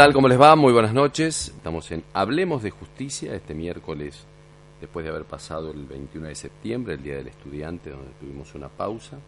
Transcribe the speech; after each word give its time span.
¿Qué 0.00 0.04
tal? 0.04 0.14
¿Cómo 0.14 0.28
les 0.28 0.40
va? 0.40 0.56
Muy 0.56 0.72
buenas 0.72 0.94
noches. 0.94 1.48
Estamos 1.48 1.90
en 1.90 2.02
Hablemos 2.14 2.62
de 2.62 2.70
Justicia 2.70 3.34
este 3.34 3.52
miércoles, 3.52 4.24
después 4.80 5.04
de 5.04 5.10
haber 5.10 5.26
pasado 5.26 5.70
el 5.72 5.84
21 5.84 6.28
de 6.28 6.34
septiembre, 6.34 6.94
el 6.94 7.02
Día 7.02 7.16
del 7.16 7.26
Estudiante, 7.26 7.90
donde 7.90 8.10
tuvimos 8.18 8.54
una 8.54 8.68
pausa. 8.68 9.18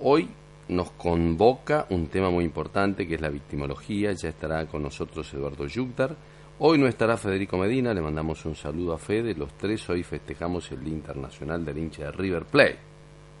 Hoy 0.00 0.30
nos 0.68 0.92
convoca 0.92 1.84
un 1.90 2.06
tema 2.06 2.30
muy 2.30 2.46
importante 2.46 3.06
que 3.06 3.16
es 3.16 3.20
la 3.20 3.28
victimología. 3.28 4.12
Ya 4.12 4.30
estará 4.30 4.64
con 4.64 4.82
nosotros 4.82 5.30
Eduardo 5.34 5.66
Yugdar. 5.66 6.16
Hoy 6.58 6.78
no 6.78 6.86
estará 6.86 7.18
Federico 7.18 7.58
Medina, 7.58 7.92
le 7.92 8.00
mandamos 8.00 8.46
un 8.46 8.56
saludo 8.56 8.94
a 8.94 8.98
Fede. 8.98 9.34
Los 9.34 9.58
tres 9.58 9.86
hoy 9.90 10.02
festejamos 10.02 10.72
el 10.72 10.82
Día 10.84 10.94
Internacional 10.94 11.66
del 11.66 11.76
hincha 11.76 12.04
de 12.04 12.12
River 12.12 12.46
Plate. 12.46 12.78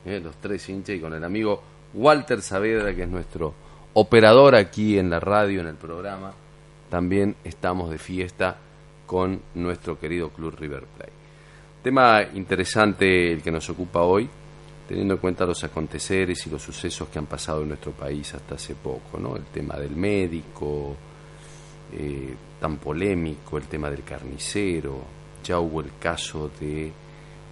¿eh? 0.04 0.20
Los 0.22 0.36
tres 0.36 0.68
hinchas 0.68 0.96
y 0.96 1.00
con 1.00 1.14
el 1.14 1.24
amigo 1.24 1.62
Walter 1.94 2.42
Saavedra, 2.42 2.94
que 2.94 3.04
es 3.04 3.08
nuestro 3.08 3.54
operador 3.98 4.54
aquí 4.56 4.98
en 4.98 5.08
la 5.08 5.20
radio, 5.20 5.62
en 5.62 5.68
el 5.68 5.76
programa. 5.76 6.30
También 6.90 7.34
estamos 7.44 7.90
de 7.90 7.96
fiesta 7.96 8.58
con 9.06 9.40
nuestro 9.54 9.98
querido 9.98 10.28
Club 10.28 10.54
River 10.58 10.84
Plate. 10.84 11.12
Tema 11.82 12.22
interesante 12.34 13.32
el 13.32 13.42
que 13.42 13.50
nos 13.50 13.68
ocupa 13.70 14.02
hoy 14.02 14.28
teniendo 14.86 15.14
en 15.14 15.20
cuenta 15.20 15.46
los 15.46 15.64
aconteceres 15.64 16.46
y 16.46 16.50
los 16.50 16.62
sucesos 16.62 17.08
que 17.08 17.18
han 17.18 17.24
pasado 17.24 17.62
en 17.62 17.68
nuestro 17.68 17.92
país 17.92 18.34
hasta 18.34 18.56
hace 18.56 18.74
poco, 18.74 19.18
¿no? 19.18 19.34
El 19.34 19.44
tema 19.44 19.76
del 19.76 19.96
médico, 19.96 20.94
eh, 21.94 22.34
tan 22.60 22.76
polémico, 22.76 23.56
el 23.56 23.64
tema 23.64 23.88
del 23.88 24.04
carnicero, 24.04 25.00
ya 25.42 25.58
hubo 25.58 25.80
el 25.80 25.96
caso 25.98 26.50
de, 26.60 26.92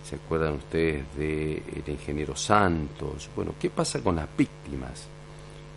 ¿se 0.05 0.17
acuerdan 0.17 0.57
ustedes 0.57 1.07
del 1.17 1.63
el 1.75 1.89
ingeniero 1.89 2.37
Santos? 2.37 3.31
Bueno, 3.35 3.55
¿qué 3.59 3.71
pasa 3.71 4.03
con 4.03 4.17
las 4.17 4.29
víctimas? 4.37 5.09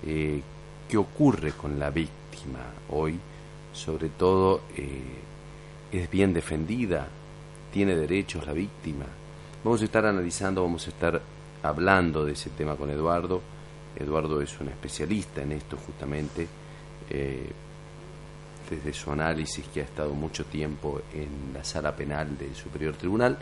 Eh, 0.06 0.42
¿Qué 0.88 0.96
ocurre 0.96 1.52
con 1.52 1.78
la 1.78 1.90
víctima 1.90 2.60
hoy? 2.90 3.20
Sobre 3.74 4.08
todo, 4.10 4.62
eh, 4.76 5.02
¿es 5.92 6.10
bien 6.10 6.34
defendida? 6.34 7.08
¿Tiene 7.74 7.94
derechos 7.94 8.48
la 8.48 8.54
víctima? 8.54 9.06
Vamos 9.64 9.82
a 9.82 9.86
estar 9.86 10.06
analizando, 10.06 10.64
vamos 10.64 10.88
a 10.88 10.92
estar 10.92 11.22
hablando 11.62 12.24
de 12.24 12.32
ese 12.32 12.52
tema 12.52 12.78
con 12.78 12.90
Eduardo. 12.90 13.42
Eduardo 13.98 14.42
es 14.42 14.58
un 14.62 14.70
especialista 14.70 15.42
en 15.42 15.52
esto 15.52 15.76
justamente, 15.76 16.48
eh, 17.10 17.50
desde 18.70 18.94
su 18.94 19.12
análisis 19.12 19.66
que 19.68 19.82
ha 19.82 19.84
estado 19.84 20.14
mucho 20.14 20.46
tiempo 20.46 21.02
en 21.14 21.54
la 21.54 21.66
sala 21.66 21.94
penal 21.94 22.38
del 22.38 22.56
Superior 22.56 22.96
Tribunal, 22.96 23.38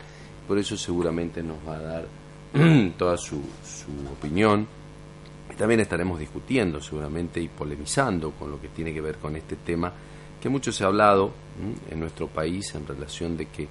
por 0.48 0.58
eso 0.58 0.76
seguramente 0.76 1.42
nos 1.42 1.58
va 1.66 1.76
a 1.76 1.80
dar 1.80 2.06
toda 2.98 3.16
su, 3.16 3.40
su 3.64 3.90
opinión. 4.12 4.66
También 5.56 5.80
estaremos 5.80 6.18
discutiendo 6.18 6.82
seguramente 6.82 7.40
y 7.40 7.48
polemizando 7.48 8.32
con 8.32 8.50
lo 8.50 8.60
que 8.60 8.68
tiene 8.68 8.92
que 8.92 9.00
ver 9.00 9.16
con 9.16 9.36
este 9.36 9.56
tema 9.56 9.92
que 10.40 10.48
mucho 10.50 10.70
se 10.70 10.84
ha 10.84 10.88
hablado 10.88 11.32
en 11.90 11.98
nuestro 11.98 12.28
país 12.28 12.74
en 12.74 12.86
relación 12.86 13.36
de 13.36 13.46
que 13.46 13.68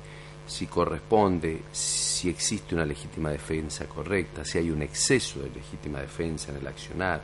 si 0.47 0.67
corresponde, 0.67 1.61
si 1.71 2.29
existe 2.29 2.75
una 2.75 2.85
legítima 2.85 3.29
defensa 3.29 3.85
correcta, 3.85 4.43
si 4.45 4.57
hay 4.57 4.69
un 4.69 4.81
exceso 4.81 5.39
de 5.39 5.49
legítima 5.49 5.99
defensa 5.99 6.51
en 6.51 6.57
el 6.57 6.67
accionar. 6.67 7.21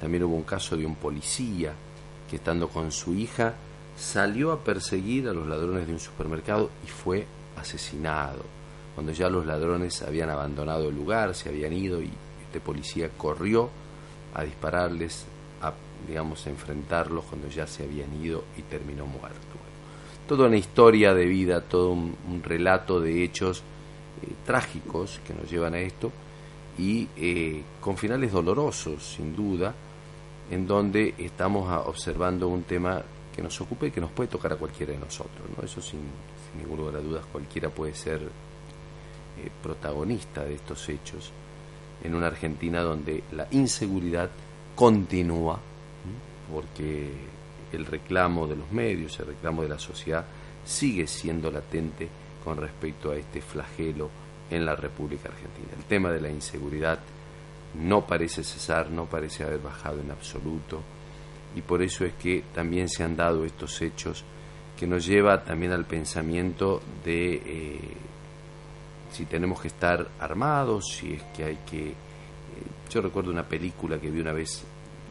También 0.00 0.24
hubo 0.24 0.36
un 0.36 0.44
caso 0.44 0.76
de 0.76 0.86
un 0.86 0.96
policía 0.96 1.72
que 2.28 2.36
estando 2.36 2.68
con 2.68 2.92
su 2.92 3.14
hija 3.14 3.54
salió 3.96 4.52
a 4.52 4.64
perseguir 4.64 5.28
a 5.28 5.32
los 5.32 5.46
ladrones 5.46 5.86
de 5.86 5.92
un 5.92 6.00
supermercado 6.00 6.70
y 6.84 6.88
fue 6.88 7.26
asesinado. 7.56 8.44
Cuando 8.94 9.12
ya 9.12 9.28
los 9.28 9.44
ladrones 9.44 10.02
habían 10.02 10.30
abandonado 10.30 10.88
el 10.88 10.94
lugar, 10.94 11.34
se 11.34 11.48
habían 11.48 11.72
ido 11.72 12.02
y 12.02 12.10
este 12.50 12.60
policía 12.60 13.10
corrió 13.16 13.70
a 14.34 14.42
dispararles, 14.42 15.24
a 15.62 15.72
digamos 16.06 16.46
enfrentarlos 16.46 17.24
cuando 17.24 17.48
ya 17.48 17.66
se 17.66 17.84
habían 17.84 18.12
ido 18.22 18.44
y 18.56 18.62
terminó 18.62 19.06
muerto 19.06 19.60
toda 20.30 20.46
una 20.46 20.58
historia 20.58 21.12
de 21.12 21.26
vida, 21.26 21.60
todo 21.60 21.90
un, 21.90 22.40
relato 22.44 23.00
de 23.00 23.24
hechos 23.24 23.64
eh, 24.22 24.28
trágicos 24.46 25.20
que 25.26 25.34
nos 25.34 25.50
llevan 25.50 25.74
a 25.74 25.80
esto 25.80 26.12
y 26.78 27.08
eh, 27.16 27.64
con 27.80 27.96
finales 27.96 28.30
dolorosos, 28.30 29.14
sin 29.16 29.34
duda, 29.34 29.74
en 30.48 30.68
donde 30.68 31.16
estamos 31.18 31.68
observando 31.84 32.46
un 32.46 32.62
tema 32.62 33.02
que 33.34 33.42
nos 33.42 33.60
ocupe 33.60 33.88
y 33.88 33.90
que 33.90 34.00
nos 34.00 34.12
puede 34.12 34.28
tocar 34.28 34.52
a 34.52 34.56
cualquiera 34.56 34.92
de 34.92 35.00
nosotros. 35.00 35.48
¿no? 35.56 35.64
Eso 35.64 35.82
sin, 35.82 35.98
sin 35.98 36.62
ningún 36.62 36.78
lugar 36.78 36.94
a 36.94 37.00
dudas, 37.00 37.26
cualquiera 37.32 37.68
puede 37.68 37.96
ser 37.96 38.20
eh, 38.22 39.50
protagonista 39.60 40.44
de 40.44 40.54
estos 40.54 40.88
hechos 40.88 41.32
en 42.02 42.14
una 42.14 42.28
Argentina 42.28 42.80
donde 42.80 43.24
la 43.32 43.46
inseguridad 43.50 44.30
continúa, 44.74 45.58
porque 46.50 47.10
el 47.72 47.86
reclamo 47.86 48.46
de 48.46 48.56
los 48.56 48.70
medios, 48.72 49.18
el 49.20 49.26
reclamo 49.26 49.62
de 49.62 49.68
la 49.68 49.78
sociedad 49.78 50.24
sigue 50.64 51.06
siendo 51.06 51.50
latente 51.50 52.08
con 52.44 52.56
respecto 52.56 53.10
a 53.10 53.16
este 53.16 53.40
flagelo 53.40 54.10
en 54.50 54.64
la 54.64 54.74
República 54.74 55.28
Argentina. 55.28 55.68
El 55.76 55.84
tema 55.84 56.10
de 56.10 56.20
la 56.20 56.30
inseguridad 56.30 56.98
no 57.74 58.06
parece 58.06 58.42
cesar, 58.42 58.90
no 58.90 59.06
parece 59.06 59.44
haber 59.44 59.60
bajado 59.60 60.00
en 60.00 60.10
absoluto 60.10 60.82
y 61.54 61.62
por 61.62 61.82
eso 61.82 62.04
es 62.04 62.14
que 62.14 62.44
también 62.54 62.88
se 62.88 63.04
han 63.04 63.16
dado 63.16 63.44
estos 63.44 63.80
hechos 63.82 64.24
que 64.76 64.86
nos 64.86 65.06
lleva 65.06 65.44
también 65.44 65.72
al 65.72 65.84
pensamiento 65.84 66.80
de 67.04 67.34
eh, 67.34 67.80
si 69.12 69.24
tenemos 69.26 69.60
que 69.60 69.68
estar 69.68 70.08
armados, 70.18 70.86
si 70.94 71.14
es 71.14 71.22
que 71.34 71.44
hay 71.44 71.58
que... 71.68 71.88
Eh, 71.88 71.94
yo 72.90 73.00
recuerdo 73.00 73.30
una 73.30 73.44
película 73.44 74.00
que 74.00 74.10
vi 74.10 74.20
una 74.20 74.32
vez 74.32 74.64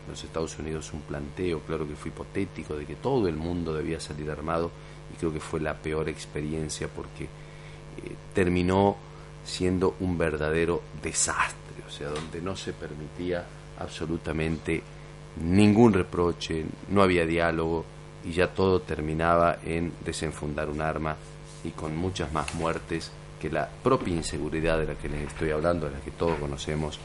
los 0.09 0.23
Estados 0.23 0.57
Unidos 0.57 0.91
un 0.93 1.01
planteo, 1.01 1.59
claro 1.61 1.87
que 1.87 1.95
fue 1.95 2.09
hipotético, 2.09 2.75
de 2.75 2.85
que 2.85 2.95
todo 2.95 3.27
el 3.27 3.35
mundo 3.35 3.73
debía 3.73 3.99
salir 3.99 4.29
armado 4.31 4.71
y 5.13 5.17
creo 5.17 5.31
que 5.31 5.39
fue 5.39 5.59
la 5.59 5.75
peor 5.75 6.09
experiencia 6.09 6.87
porque 6.87 7.25
eh, 7.25 8.15
terminó 8.33 8.97
siendo 9.45 9.95
un 9.99 10.17
verdadero 10.17 10.81
desastre, 11.01 11.83
o 11.87 11.91
sea, 11.91 12.09
donde 12.09 12.41
no 12.41 12.55
se 12.55 12.73
permitía 12.73 13.45
absolutamente 13.79 14.81
ningún 15.41 15.93
reproche, 15.93 16.65
no 16.89 17.01
había 17.01 17.25
diálogo 17.25 17.85
y 18.25 18.31
ya 18.31 18.47
todo 18.53 18.81
terminaba 18.81 19.59
en 19.63 19.93
desenfundar 20.03 20.69
un 20.69 20.81
arma 20.81 21.15
y 21.63 21.69
con 21.69 21.95
muchas 21.95 22.31
más 22.33 22.53
muertes 22.55 23.11
que 23.39 23.49
la 23.49 23.67
propia 23.67 24.15
inseguridad 24.15 24.77
de 24.77 24.85
la 24.85 24.95
que 24.95 25.09
les 25.09 25.27
estoy 25.27 25.51
hablando, 25.51 25.87
de 25.87 25.93
la 25.93 26.01
que 26.01 26.11
todos 26.11 26.37
conocemos, 26.39 26.99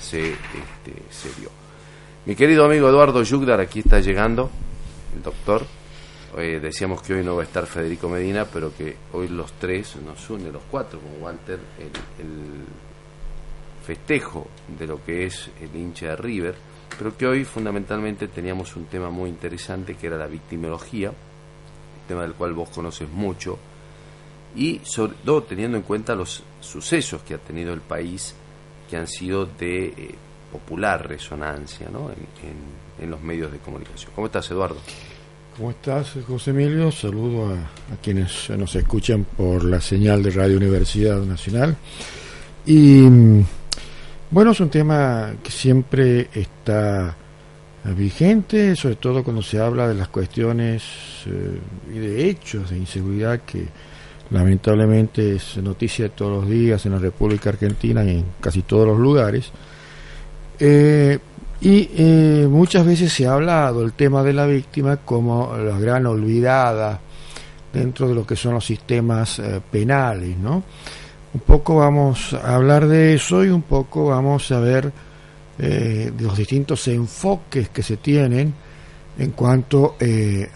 se, 0.00 0.32
este, 0.32 1.02
se 1.10 1.28
dio. 1.40 1.50
Mi 2.26 2.34
querido 2.34 2.64
amigo 2.64 2.88
Eduardo 2.88 3.22
Yugdar, 3.22 3.60
aquí 3.60 3.80
está 3.80 4.00
llegando, 4.00 4.50
el 5.14 5.22
doctor. 5.22 5.66
Eh, 6.36 6.58
decíamos 6.60 7.00
que 7.02 7.14
hoy 7.14 7.22
no 7.22 7.36
va 7.36 7.42
a 7.42 7.44
estar 7.44 7.66
Federico 7.66 8.08
Medina, 8.08 8.44
pero 8.44 8.74
que 8.74 8.96
hoy 9.12 9.28
los 9.28 9.52
tres 9.52 9.96
nos 9.96 10.28
une, 10.30 10.50
los 10.50 10.62
cuatro, 10.70 10.98
con 10.98 11.22
Walter, 11.22 11.60
el, 11.78 12.64
festejo 13.84 14.48
de 14.78 14.86
lo 14.86 15.04
que 15.04 15.26
es 15.26 15.50
el 15.60 15.76
hincha 15.76 16.06
de 16.06 16.16
River, 16.16 16.54
pero 16.98 17.14
que 17.14 17.26
hoy 17.26 17.44
fundamentalmente 17.44 18.28
teníamos 18.28 18.74
un 18.76 18.86
tema 18.86 19.10
muy 19.10 19.28
interesante 19.28 19.94
que 19.94 20.06
era 20.06 20.16
la 20.16 20.26
victimología, 20.26 21.12
tema 22.08 22.22
del 22.22 22.32
cual 22.32 22.54
vos 22.54 22.70
conoces 22.70 23.10
mucho, 23.10 23.58
y 24.56 24.80
sobre 24.84 25.14
todo 25.24 25.42
teniendo 25.42 25.76
en 25.76 25.82
cuenta 25.82 26.14
los 26.14 26.42
sucesos 26.60 27.22
que 27.22 27.34
ha 27.34 27.38
tenido 27.38 27.72
el 27.72 27.80
país, 27.80 28.34
que 28.88 28.96
han 28.96 29.08
sido 29.08 29.46
de 29.46 29.86
eh, 29.86 30.14
popular 30.52 31.08
resonancia 31.08 31.88
¿no? 31.92 32.10
en, 32.10 33.10
los 33.10 33.20
medios 33.20 33.52
de 33.52 33.58
comunicación. 33.58 34.12
¿Cómo 34.14 34.28
estás, 34.28 34.50
Eduardo? 34.50 34.76
¿Cómo 35.56 35.70
estás, 35.70 36.14
José 36.26 36.50
Emilio? 36.50 36.90
Saludo 36.90 37.52
a, 37.52 37.96
quienes 38.02 38.48
nos 38.50 38.74
escuchan 38.74 39.24
por 39.36 39.62
la 39.64 39.80
señal 39.80 40.22
de 40.22 40.30
Radio 40.30 40.56
Universidad 40.56 41.20
Nacional. 41.20 41.76
Y 42.64 43.02
bueno, 44.30 44.52
es 44.52 44.60
un 44.60 44.70
tema 44.70 45.34
que 45.42 45.50
siempre 45.50 46.30
está 46.32 47.14
vigente, 47.92 48.74
sobre 48.74 48.96
todo 48.96 49.22
cuando 49.22 49.42
se 49.42 49.60
habla 49.60 49.86
de 49.86 49.94
las 49.94 50.08
cuestiones 50.08 50.82
eh, 51.26 51.58
y 51.94 51.98
de 51.98 52.30
hechos 52.30 52.70
de 52.70 52.78
inseguridad 52.78 53.42
que 53.42 53.66
lamentablemente 54.34 55.36
es 55.36 55.56
noticia 55.58 56.08
todos 56.08 56.42
los 56.42 56.50
días 56.50 56.84
en 56.86 56.92
la 56.92 56.98
República 56.98 57.50
Argentina 57.50 58.04
y 58.04 58.10
en 58.10 58.24
casi 58.40 58.62
todos 58.62 58.86
los 58.86 58.98
lugares. 58.98 59.50
Eh, 60.58 61.18
y 61.60 61.88
eh, 61.96 62.46
muchas 62.50 62.84
veces 62.84 63.12
se 63.12 63.26
ha 63.26 63.34
hablado 63.34 63.82
el 63.82 63.92
tema 63.92 64.24
de 64.24 64.32
la 64.32 64.44
víctima 64.46 64.98
como 64.98 65.56
la 65.56 65.78
gran 65.78 66.06
olvidada 66.06 67.00
dentro 67.72 68.08
de 68.08 68.14
lo 68.16 68.26
que 68.26 68.34
son 68.34 68.54
los 68.54 68.66
sistemas 68.66 69.38
eh, 69.38 69.60
penales, 69.70 70.36
¿no? 70.36 70.64
Un 71.32 71.40
poco 71.40 71.76
vamos 71.76 72.34
a 72.34 72.56
hablar 72.56 72.88
de 72.88 73.14
eso 73.14 73.44
y 73.44 73.48
un 73.50 73.62
poco 73.62 74.06
vamos 74.06 74.50
a 74.50 74.60
ver 74.60 74.92
de 75.56 76.12
los 76.18 76.36
distintos 76.36 76.88
enfoques 76.88 77.68
que 77.68 77.82
se 77.84 77.96
tienen 77.98 78.52
en 79.18 79.30
cuanto 79.30 79.96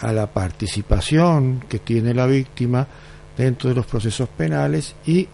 a 0.01 0.13
la 0.13 0.27
participación 0.27 1.65
que 1.69 1.79
tiene 1.81 2.15
la 2.15 2.27
víctima 2.27 2.87
dentro 3.38 3.70
de 3.70 3.76
los 3.76 3.87
procesos 3.87 4.29
penales 4.29 4.94
y 5.06 5.26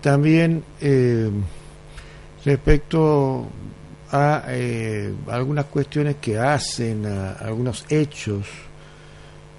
también 0.00 0.64
respecto 2.44 3.46
a 4.14 4.44
eh, 4.48 5.12
algunas 5.28 5.64
cuestiones 5.66 6.16
que 6.20 6.38
hacen, 6.38 7.04
a 7.06 7.32
algunos 7.32 7.84
hechos 7.88 8.46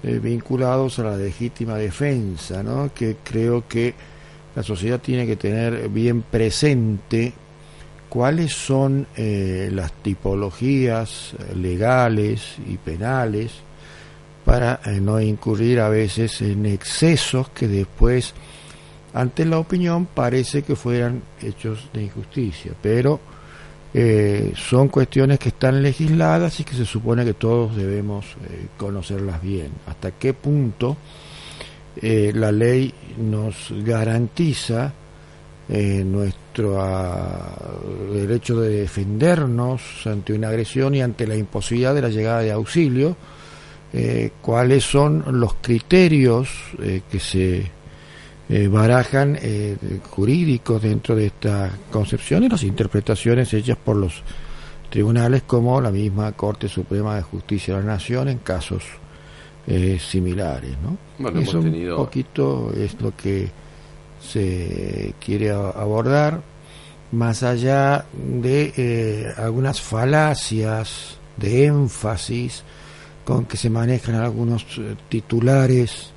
eh, 0.02 0.18
vinculados 0.18 0.98
a 0.98 1.04
la 1.04 1.16
legítima 1.16 1.76
defensa, 1.76 2.64
que 2.94 3.16
creo 3.22 3.68
que 3.68 3.94
la 4.54 4.62
sociedad 4.62 4.98
tiene 4.98 5.26
que 5.26 5.36
tener 5.36 5.90
bien 5.90 6.22
presente 6.22 7.34
cuáles 8.08 8.52
son 8.52 9.06
eh, 9.14 9.68
las 9.72 9.92
tipologías 9.92 11.34
legales 11.54 12.56
y 12.66 12.78
penales 12.78 13.52
para 14.46 14.80
no 15.02 15.20
incurrir 15.20 15.80
a 15.80 15.88
veces 15.88 16.40
en 16.40 16.66
excesos 16.66 17.48
que 17.50 17.66
después 17.66 18.32
ante 19.12 19.44
la 19.44 19.58
opinión 19.58 20.06
parece 20.06 20.62
que 20.62 20.76
fueran 20.76 21.20
hechos 21.42 21.88
de 21.92 22.04
injusticia, 22.04 22.72
pero 22.80 23.18
eh, 23.92 24.52
son 24.54 24.88
cuestiones 24.88 25.38
que 25.38 25.48
están 25.48 25.82
legisladas 25.82 26.60
y 26.60 26.64
que 26.64 26.74
se 26.74 26.84
supone 26.84 27.24
que 27.24 27.34
todos 27.34 27.74
debemos 27.74 28.26
eh, 28.26 28.66
conocerlas 28.76 29.42
bien. 29.42 29.72
Hasta 29.86 30.12
qué 30.12 30.32
punto 30.32 30.96
eh, 32.00 32.30
la 32.34 32.52
ley 32.52 32.94
nos 33.18 33.72
garantiza 33.84 34.92
nuestro 35.68 36.80
ah, 36.80 37.56
derecho 38.12 38.60
de 38.60 38.82
defendernos 38.82 40.06
ante 40.06 40.32
una 40.32 40.48
agresión 40.50 40.94
y 40.94 41.02
ante 41.02 41.26
la 41.26 41.34
imposibilidad 41.34 41.92
de 41.92 42.02
la 42.02 42.08
llegada 42.08 42.40
de 42.42 42.52
auxilio, 42.52 43.16
cuáles 44.42 44.84
son 44.84 45.24
los 45.40 45.54
criterios 45.62 46.48
que 47.10 47.18
se 47.18 47.70
eh, 48.48 48.68
barajan 48.68 49.36
eh, 49.42 49.76
jurídicos 50.08 50.80
dentro 50.80 51.16
de 51.16 51.26
esta 51.26 51.68
concepción 51.90 52.44
y 52.44 52.48
las 52.48 52.62
interpretaciones 52.62 53.52
hechas 53.52 53.76
por 53.76 53.96
los 53.96 54.22
tribunales 54.88 55.42
como 55.42 55.80
la 55.80 55.90
misma 55.90 56.30
Corte 56.30 56.68
Suprema 56.68 57.16
de 57.16 57.22
Justicia 57.22 57.74
de 57.74 57.80
la 57.80 57.94
Nación 57.94 58.28
en 58.28 58.38
casos 58.38 58.84
eh, 59.66 59.98
similares. 60.00 60.76
¿no? 60.80 60.96
Bueno, 61.18 61.40
Eso 61.40 61.58
un 61.58 61.96
poquito 61.96 62.72
es 62.72 63.00
lo 63.00 63.16
que 63.16 63.50
se 64.20 65.12
quiere 65.18 65.50
abordar, 65.50 66.40
más 67.10 67.42
allá 67.42 68.04
de 68.14 68.72
eh, 68.76 69.32
algunas 69.36 69.80
falacias 69.80 71.18
de 71.36 71.66
énfasis 71.66 72.62
con 73.26 73.44
que 73.44 73.56
se 73.56 73.68
manejan 73.68 74.14
algunos 74.14 74.64
titulares 75.08 76.12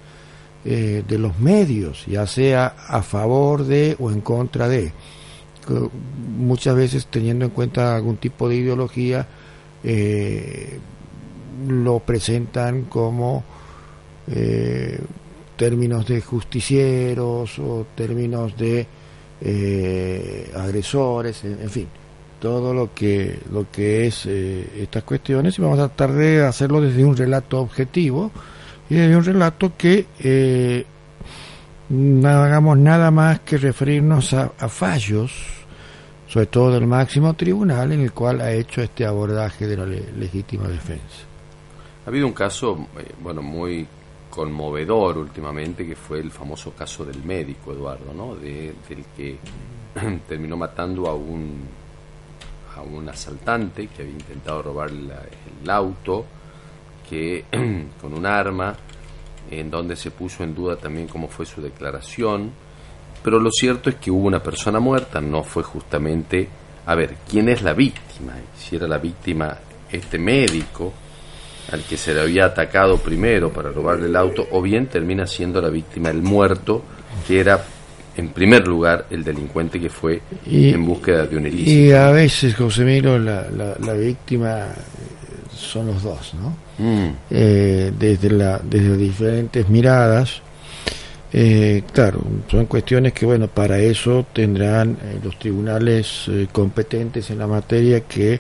eh, 0.64 1.04
de 1.08 1.18
los 1.18 1.40
medios, 1.40 2.06
ya 2.06 2.28
sea 2.28 2.76
a 2.88 3.02
favor 3.02 3.64
de 3.64 3.96
o 3.98 4.12
en 4.12 4.22
contra 4.22 4.68
de. 4.68 4.94
Muchas 6.38 6.76
veces 6.76 7.08
teniendo 7.08 7.46
en 7.46 7.52
cuenta 7.52 7.96
algún 7.96 8.18
tipo 8.18 8.48
de 8.48 8.58
ideología, 8.58 9.26
eh, 9.84 10.80
lo 11.68 12.00
presentan 12.00 12.84
como 12.84 13.44
eh, 14.28 15.00
términos 15.58 16.08
de 16.08 16.22
justicieros 16.22 17.58
o 17.58 17.88
términos 17.96 18.56
de 18.56 18.86
agresores, 20.56 21.44
en, 21.44 21.70
fin, 21.70 21.88
todo 22.40 22.74
lo 22.74 22.94
que 22.94 23.40
lo 23.52 23.70
que 23.72 24.08
es 24.08 24.26
estas 24.26 25.04
cuestiones 25.04 25.58
y 25.58 25.62
vamos 25.62 25.80
a 25.80 25.88
tratar 25.88 26.14
de 26.14 26.46
hacerlo 26.46 26.82
desde 26.82 27.04
un 27.04 27.16
relato 27.16 27.60
objetivo 27.60 28.32
y 28.90 28.96
de 28.96 29.16
un 29.16 29.24
relato 29.24 29.74
que 29.78 30.08
eh, 30.20 30.86
no 31.90 32.30
hagamos 32.30 32.78
nada 32.78 33.12
más 33.12 33.42
que 33.42 33.58
referirnos 33.58 34.34
a, 34.34 34.50
fallos, 34.68 35.32
sobre 36.28 36.48
todo 36.48 36.72
del 36.72 36.88
máximo 36.88 37.34
tribunal, 37.36 37.92
en 37.92 38.02
el 38.02 38.12
cual 38.12 38.42
ha 38.42 38.52
hecho 38.52 38.82
este 38.82 39.06
abordaje 39.06 39.68
de 39.68 39.78
la 39.78 39.86
legítima 39.86 40.68
defensa. 40.68 41.26
Ha 42.06 42.10
habido 42.10 42.28
un 42.28 42.34
caso, 42.34 42.88
eh, 42.98 43.12
bueno, 43.22 43.42
muy 43.42 43.86
conmovedor 44.30 45.18
últimamente, 45.18 45.86
que 45.86 45.96
fue 45.96 46.20
el 46.20 46.32
famoso 46.32 46.72
caso 46.72 47.06
del 47.06 47.24
médico, 47.24 47.74
Eduardo, 47.74 48.14
¿no? 48.14 48.36
De, 48.36 48.74
del 48.88 49.06
que 49.16 49.38
terminó 50.28 50.58
matando 50.58 51.08
a 51.08 51.16
un, 51.16 51.62
a 52.80 52.82
un 52.82 53.10
asaltante 53.10 53.88
que 53.88 54.04
había 54.04 54.14
intentado 54.14 54.62
robar 54.62 54.90
el 54.90 55.70
auto 55.70 56.26
que 57.10 57.46
con 58.02 58.14
un 58.14 58.26
arma, 58.26 58.76
en 59.52 59.70
donde 59.70 59.96
se 59.96 60.12
puso 60.12 60.44
en 60.44 60.54
duda 60.54 60.76
también 60.76 61.08
cómo 61.08 61.28
fue 61.28 61.46
su 61.46 61.62
declaración, 61.62 62.52
pero 63.24 63.40
lo 63.40 63.52
cierto 63.52 63.90
es 63.90 63.96
que 63.96 64.12
hubo 64.12 64.28
una 64.28 64.42
persona 64.42 64.80
muerta, 64.80 65.20
no 65.20 65.44
fue 65.44 65.64
justamente, 65.64 66.48
a 66.86 66.96
ver, 66.96 67.16
¿quién 67.28 67.50
es 67.50 67.62
la 67.62 67.74
víctima? 67.74 68.34
Si 68.56 68.76
era 68.76 68.88
la 68.88 68.98
víctima 68.98 69.58
este 69.92 70.20
médico 70.20 70.94
al 71.72 71.84
que 71.84 71.98
se 71.98 72.14
le 72.14 72.22
había 72.22 72.46
atacado 72.46 72.98
primero 72.98 73.52
para 73.52 73.72
robarle 73.72 74.08
el 74.08 74.16
auto, 74.16 74.48
o 74.52 74.62
bien 74.62 74.88
termina 74.88 75.28
siendo 75.28 75.62
la 75.62 75.70
víctima 75.70 76.10
el 76.10 76.22
muerto, 76.22 76.84
que 77.28 77.40
era 77.40 77.64
en 78.18 78.30
primer 78.30 78.68
lugar 78.68 79.06
el 79.10 79.24
delincuente 79.24 79.80
que 79.80 79.90
fue 79.90 80.22
en 80.46 80.86
búsqueda 80.86 81.26
de 81.26 81.38
un 81.38 81.48
ilícito. 81.48 81.72
Y 81.72 81.92
a 81.92 82.12
veces, 82.12 82.56
José 82.56 82.84
Miro, 82.84 83.18
la, 83.18 83.48
la 83.52 83.94
víctima 83.94 84.68
son 85.60 85.88
los 85.88 86.02
dos, 86.02 86.34
¿no? 86.34 86.56
Mm. 86.80 87.16
Eh, 87.30 87.92
desde, 87.98 88.30
la, 88.32 88.60
desde 88.64 88.98
diferentes 88.98 89.68
miradas. 89.70 90.42
Eh, 91.32 91.84
claro, 91.94 92.22
son 92.50 92.66
cuestiones 92.66 93.14
que, 93.14 93.26
bueno, 93.26 93.48
para 93.48 93.78
eso 93.78 94.26
tendrán 94.34 94.98
eh, 95.04 95.20
los 95.24 95.38
tribunales 95.38 96.30
competentes 96.52 97.30
en 97.30 97.38
la 97.38 97.48
materia 97.48 98.02
que 98.02 98.40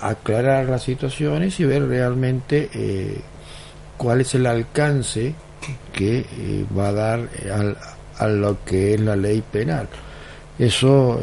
aclarar 0.00 0.70
las 0.70 0.82
situaciones 0.82 1.60
y 1.60 1.66
ver 1.66 1.86
realmente 1.86 2.70
cuál 3.98 4.22
es 4.22 4.34
el 4.34 4.46
alcance 4.46 5.34
que 5.92 6.24
va 6.74 6.88
a 6.88 6.92
dar 6.92 7.28
al, 7.52 7.76
a 8.18 8.28
lo 8.28 8.64
que 8.64 8.94
es 8.94 9.00
la 9.00 9.16
ley 9.16 9.42
penal. 9.42 9.88
Eso 10.58 11.20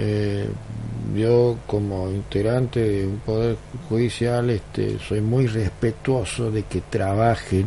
yo 1.16 1.58
como 1.68 2.10
integrante 2.10 2.80
de 2.80 3.08
un 3.08 3.18
poder 3.20 3.58
judicial 3.90 4.50
este, 4.50 4.98
soy 5.00 5.22
muy 5.22 5.48
respetuoso 5.48 6.52
de 6.52 6.64
que 6.64 6.82
trabajen, 6.82 7.66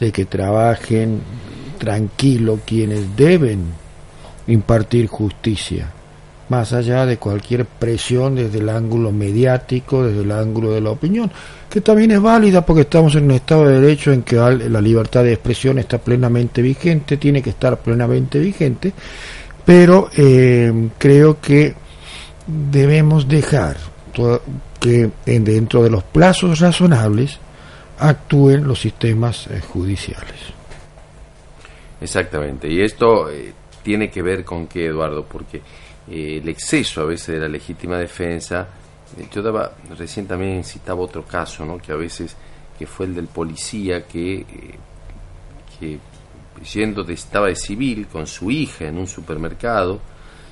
de 0.00 0.12
que 0.12 0.24
trabajen 0.24 1.20
tranquilo 1.78 2.60
quienes 2.64 3.16
deben 3.16 3.64
impartir 4.46 5.08
justicia, 5.08 5.92
más 6.48 6.72
allá 6.72 7.06
de 7.06 7.16
cualquier 7.16 7.66
presión 7.66 8.36
desde 8.36 8.58
el 8.58 8.68
ángulo 8.68 9.12
mediático, 9.12 10.04
desde 10.04 10.22
el 10.22 10.30
ángulo 10.32 10.72
de 10.72 10.80
la 10.80 10.90
opinión, 10.90 11.30
que 11.68 11.80
también 11.80 12.12
es 12.12 12.20
válida 12.20 12.64
porque 12.64 12.82
estamos 12.82 13.14
en 13.16 13.24
un 13.24 13.32
Estado 13.32 13.66
de 13.66 13.80
Derecho 13.80 14.12
en 14.12 14.22
que 14.22 14.36
la 14.36 14.80
libertad 14.80 15.24
de 15.24 15.32
expresión 15.32 15.78
está 15.78 15.98
plenamente 15.98 16.62
vigente, 16.62 17.16
tiene 17.16 17.42
que 17.42 17.50
estar 17.50 17.78
plenamente 17.78 18.38
vigente, 18.38 18.92
pero 19.64 20.08
eh, 20.16 20.90
creo 20.98 21.40
que 21.40 21.74
debemos 22.46 23.26
dejar 23.26 23.76
que 24.80 25.10
dentro 25.24 25.82
de 25.82 25.90
los 25.90 26.04
plazos 26.04 26.60
razonables 26.60 27.38
actúen 27.98 28.66
los 28.66 28.80
sistemas 28.80 29.46
eh, 29.48 29.60
judiciales. 29.60 30.54
Exactamente, 32.00 32.70
y 32.70 32.82
esto 32.82 33.30
eh, 33.30 33.52
tiene 33.82 34.10
que 34.10 34.22
ver 34.22 34.44
con 34.44 34.66
qué, 34.66 34.86
Eduardo, 34.86 35.24
porque 35.24 35.62
eh, 36.10 36.38
el 36.42 36.48
exceso 36.48 37.02
a 37.02 37.04
veces 37.04 37.34
de 37.34 37.40
la 37.40 37.48
legítima 37.48 37.98
defensa, 37.98 38.68
yo 39.32 39.42
daba, 39.42 39.72
recién 39.96 40.26
también 40.26 40.64
citaba 40.64 41.00
otro 41.00 41.24
caso, 41.24 41.64
¿no? 41.64 41.78
que 41.78 41.92
a 41.92 41.96
veces, 41.96 42.36
que 42.78 42.86
fue 42.86 43.06
el 43.06 43.14
del 43.14 43.28
policía 43.28 44.06
que, 44.06 44.44
que 45.78 45.98
yendo 46.72 47.04
de, 47.04 47.14
estaba 47.14 47.48
de 47.48 47.56
civil 47.56 48.06
con 48.08 48.26
su 48.26 48.50
hija 48.50 48.86
en 48.86 48.98
un 48.98 49.06
supermercado, 49.06 50.00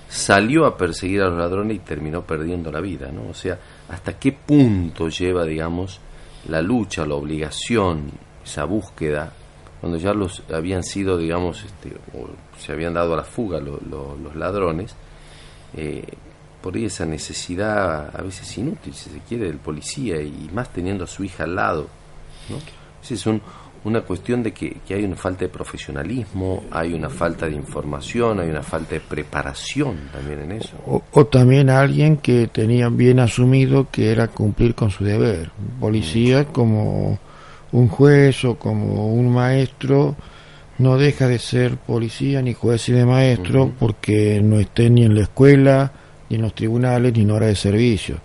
salió 0.09 0.67
a 0.67 0.77
perseguir 0.77 1.23
a 1.23 1.29
los 1.29 1.39
ladrones 1.39 1.77
y 1.77 1.81
terminó 1.81 2.23
perdiendo 2.23 2.71
la 2.71 2.81
vida, 2.81 3.11
¿no? 3.11 3.29
O 3.31 3.35
sea, 3.35 3.59
hasta 3.89 4.19
qué 4.19 4.33
punto 4.33 5.09
lleva, 5.09 5.45
digamos, 5.45 6.01
la 6.49 6.63
lucha, 6.63 7.07
la 7.07 7.15
obligación, 7.15 8.11
esa 8.45 8.65
búsqueda, 8.65 9.33
cuando 9.81 9.99
ya 9.99 10.15
los 10.15 10.43
habían 10.53 10.83
sido, 10.83 11.19
digamos, 11.19 11.65
este, 11.65 11.97
o 12.17 12.29
se 12.59 12.73
habían 12.73 12.95
dado 12.95 13.15
a 13.15 13.19
la 13.19 13.25
fuga 13.25 13.61
los 13.61 14.37
ladrones, 14.37 14.95
eh, 15.77 16.05
por 16.63 16.77
ahí 16.77 16.87
esa 16.87 17.05
necesidad 17.05 18.11
a 18.17 18.23
veces 18.23 18.57
inútil, 18.57 18.95
si 18.95 19.11
se 19.11 19.19
quiere, 19.21 19.47
del 19.47 19.59
policía 19.59 20.21
y 20.23 20.49
más 20.53 20.73
teniendo 20.73 21.05
a 21.05 21.07
su 21.07 21.25
hija 21.25 21.45
al 21.45 21.55
lado, 21.57 21.89
¿no? 22.49 22.57
Es 23.09 23.27
un, 23.27 23.43
una 23.85 24.01
cuestión 24.01 24.43
de 24.43 24.53
que, 24.53 24.79
hay 24.89 25.05
una 25.05 25.15
falta 25.15 25.41
de 25.41 25.51
profesionalismo, 25.51 26.65
hay 26.71 26.95
una 26.95 27.11
falta 27.11 27.47
de 27.47 27.55
información, 27.55 28.41
hay 28.41 28.49
una 28.49 28.63
falta 28.63 28.95
de 28.95 29.01
preparación 29.01 30.09
también 30.11 30.41
en 30.41 30.53
eso. 30.53 31.03
O, 31.13 31.27
también 31.27 31.69
alguien 31.69 32.17
que 32.17 32.47
tenía 32.47 32.89
bien 32.89 33.21
asumido 33.21 33.89
que 33.91 34.11
era 34.11 34.29
cumplir 34.29 34.75
con 34.75 34.91
su 34.91 35.05
deber. 35.05 35.51
policía 35.79 36.43
mm. 36.43 36.47
como 36.47 37.19
un 37.73 37.89
juez 37.89 38.45
o 38.47 38.55
como 38.55 39.13
un 39.13 39.33
maestro 39.33 40.17
no 40.79 40.97
deja 40.97 41.29
de 41.29 41.39
ser 41.39 41.77
policía 41.77 42.43
ni 42.43 42.55
juez 42.55 42.89
y 42.89 42.93
de 42.93 43.05
maestro 43.05 43.73
porque 43.79 44.41
no 44.43 44.59
esté 44.59 44.91
ni 44.91 45.05
en 45.05 45.15
la 45.15 45.23
escuela, 45.23 45.93
ni 46.29 46.37
en 46.37 46.43
los 46.43 46.55
tribunales, 46.55 47.13
ni 47.15 47.23
en 47.23 47.31
hora 47.31 47.47
de 47.47 47.55
servicio. 47.55 48.17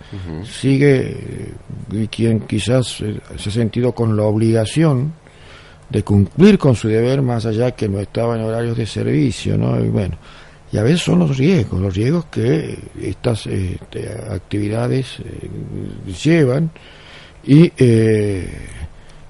Sigue 0.44 1.52
y 1.92 2.06
quien 2.08 2.40
quizás 2.40 2.86
se 3.36 3.48
ha 3.48 3.52
sentido 3.52 3.92
con 3.92 4.16
la 4.16 4.24
obligación 4.24 5.12
de 5.88 6.02
cumplir 6.02 6.58
con 6.58 6.74
su 6.74 6.88
deber 6.88 7.20
más 7.20 7.46
allá 7.46 7.72
que 7.72 7.88
no 7.88 7.98
estaba 7.98 8.36
en 8.36 8.42
horarios 8.42 8.76
de 8.76 8.86
servicio, 8.86 9.58
¿no? 9.58 9.82
Y 9.84 9.88
bueno, 9.88 10.16
y 10.72 10.78
a 10.78 10.82
veces 10.82 11.02
son 11.02 11.18
los 11.18 11.36
riesgos, 11.36 11.80
los 11.80 11.94
riesgos 11.94 12.26
que 12.26 12.78
estas 13.02 13.46
este, 13.46 14.08
actividades 14.30 15.18
eh, 15.18 15.50
llevan 16.22 16.70
y, 17.44 17.72
eh, 17.76 18.48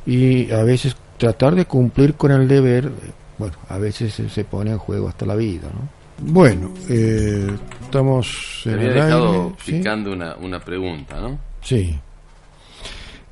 y 0.05 0.51
a 0.53 0.63
veces 0.63 0.97
tratar 1.21 1.55
de 1.55 1.67
cumplir 1.67 2.15
con 2.15 2.33
el 2.33 2.49
deber, 2.49 2.91
bueno, 3.37 3.55
a 3.69 3.77
veces 3.77 4.15
se, 4.15 4.45
pone 4.45 4.71
en 4.71 4.79
juego 4.79 5.07
hasta 5.07 5.27
la 5.27 5.37
vida, 5.37 5.69
¿no? 5.69 6.33
Bueno, 6.33 6.73
eh, 6.89 7.47
estamos 7.83 8.63
en 8.65 8.75
había 8.75 8.93
dejado 8.93 9.55
picando 9.65 10.13
una, 10.13 10.37
una 10.37 10.61
pregunta, 10.61 11.21
¿no? 11.21 11.39
Sí. 11.61 11.95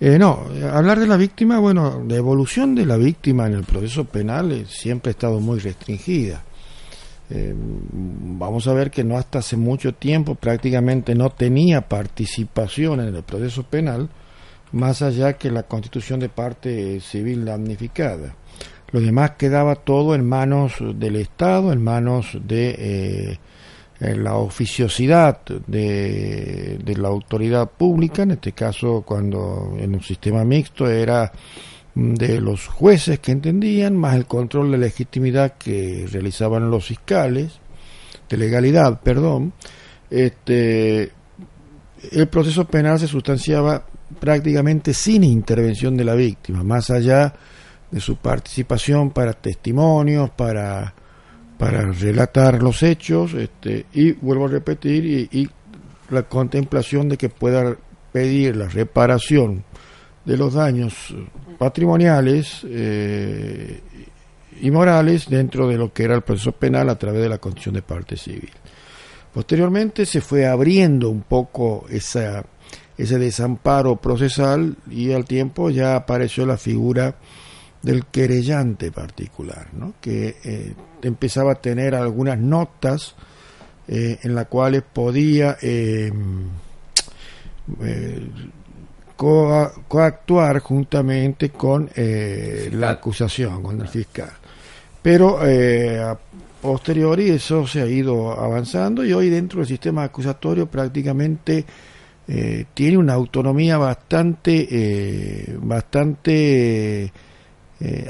no, 0.00 0.45
hablar 0.71 1.00
de 1.00 1.07
la 1.07 1.16
víctima, 1.16 1.59
bueno, 1.61 2.04
la 2.07 2.16
evolución 2.16 2.75
de 2.75 2.85
la 2.85 2.99
víctima 2.99 3.47
en 3.47 3.54
el 3.54 3.64
proceso 3.64 4.04
penal 4.04 4.66
siempre 4.66 5.09
ha 5.09 5.12
estado 5.12 5.40
muy 5.40 5.59
restringida. 5.59 6.42
Eh, 7.30 7.54
vamos 7.57 8.68
a 8.68 8.75
ver 8.75 8.90
que 8.90 9.04
no 9.04 9.16
hasta 9.16 9.38
hace 9.38 9.57
mucho 9.57 9.95
tiempo 9.95 10.35
prácticamente 10.35 11.14
no 11.14 11.30
tenía 11.30 11.83
participación 11.83 13.00
en 13.00 13.14
el 13.14 13.23
proceso 13.23 13.62
penal, 13.62 14.11
más 14.72 15.02
allá 15.02 15.34
que 15.34 15.50
la 15.50 15.64
constitución 15.64 16.20
de 16.20 16.28
parte 16.28 17.00
civil 17.00 17.44
damnificada. 17.44 18.34
Lo 18.90 19.00
demás 19.00 19.32
quedaba 19.32 19.75
todo 19.76 20.14
en 20.14 20.26
manos 20.26 20.75
del 20.80 21.16
Estado, 21.16 21.72
en 21.72 21.82
manos 21.82 22.38
de 22.42 23.38
eh, 24.00 24.16
la 24.16 24.37
oficiosidad 24.37 25.40
de, 25.66 26.78
de 26.82 26.96
la 26.96 27.08
autoridad 27.08 27.70
pública, 27.70 28.22
en 28.22 28.32
este 28.32 28.52
caso 28.52 29.02
cuando 29.06 29.76
en 29.78 29.94
un 29.94 30.02
sistema 30.02 30.44
mixto 30.44 30.88
era 30.88 31.32
de 31.94 32.40
los 32.40 32.68
jueces 32.68 33.18
que 33.18 33.32
entendían, 33.32 33.96
más 33.96 34.14
el 34.14 34.26
control 34.26 34.70
de 34.70 34.78
legitimidad 34.78 35.54
que 35.58 36.06
realizaban 36.10 36.70
los 36.70 36.87
fiscales, 36.87 37.58
de 38.28 38.37
legalidad, 38.37 39.00
perdón, 39.00 39.52
este, 40.08 41.10
el 42.12 42.28
proceso 42.28 42.66
penal 42.66 43.00
se 43.00 43.08
sustanciaba 43.08 43.84
prácticamente 44.19 44.95
sin 44.95 45.25
intervención 45.25 45.97
de 45.97 46.05
la 46.05 46.15
víctima, 46.15 46.62
más 46.62 46.91
allá 46.91 47.33
de 47.91 48.00
su 48.00 48.17
participación 48.17 49.11
para 49.11 49.33
testimonios, 49.33 50.31
para, 50.31 50.95
para 51.57 51.93
relatar 51.93 52.62
los 52.62 52.83
hechos, 52.83 53.35
este, 53.35 53.87
y 53.93 54.12
vuelvo 54.12 54.47
a 54.47 54.49
repetir, 54.49 55.29
y, 55.33 55.50
la 56.11 56.23
contemplación 56.23 57.11
de 57.11 57.19
que 57.19 57.29
pueda 57.29 57.77
pedir 58.12 58.57
la 58.57 58.67
reparación 58.67 59.62
de 60.25 60.38
los 60.38 60.55
daños 60.55 61.15
patrimoniales 61.59 62.65
eh, 62.67 63.83
y 64.59 64.71
morales 64.71 65.29
dentro 65.29 65.69
de 65.69 65.77
lo 65.77 65.93
que 65.93 66.05
era 66.05 66.15
el 66.15 66.23
proceso 66.23 66.53
penal 66.53 66.88
a 66.88 66.99
través 66.99 67.21
de 67.21 67.29
la 67.29 67.37
condición 67.37 67.75
de 67.75 67.83
parte 67.83 68.17
civil. 68.17 68.49
Posteriormente 69.35 70.07
se 70.07 70.23
fue 70.23 70.47
abriendo 70.47 71.11
un 71.11 71.21
poco 71.21 71.85
esa, 71.91 72.43
ese 72.99 73.19
desamparo 73.19 73.97
procesal 73.97 74.76
y 74.90 75.12
al 75.12 75.25
tiempo 75.25 75.71
ya 75.71 75.97
apareció 75.97 76.45
la 76.45 76.59
figura 76.59 77.14
del 77.83 78.05
querellante 78.07 78.90
particular, 78.90 79.69
¿no? 79.73 79.95
que 80.00 80.37
eh, 80.45 80.75
empezaba 81.02 81.52
a 81.52 81.55
tener 81.57 81.95
algunas 81.95 82.38
notas 82.38 83.14
eh, 83.87 84.19
en 84.23 84.35
las 84.35 84.47
cuales 84.47 84.83
podía 84.83 85.57
coactuar 89.19 90.61
juntamente 90.61 91.50
con 91.50 91.90
eh, 91.97 92.71
la 92.73 92.90
acusación, 92.90 93.62
con 93.64 93.81
el 93.81 93.88
fiscal. 93.88 94.31
Pero 95.02 95.45
eh, 95.45 95.99
a 96.00 96.17
posteriori 96.62 97.31
eso 97.31 97.67
se 97.67 97.83
ha 97.83 97.87
ido 97.87 98.38
avanzando 98.38 99.05
y 99.05 99.12
hoy 99.12 99.28
dentro 99.28 99.59
del 99.59 99.67
sistema 99.67 100.05
acusatorio 100.05 100.67
prácticamente 100.67 101.64
eh, 102.28 102.66
tiene 102.75 102.99
una 102.99 103.14
autonomía 103.14 103.78
bastante, 103.78 105.56
bastante 105.61 107.12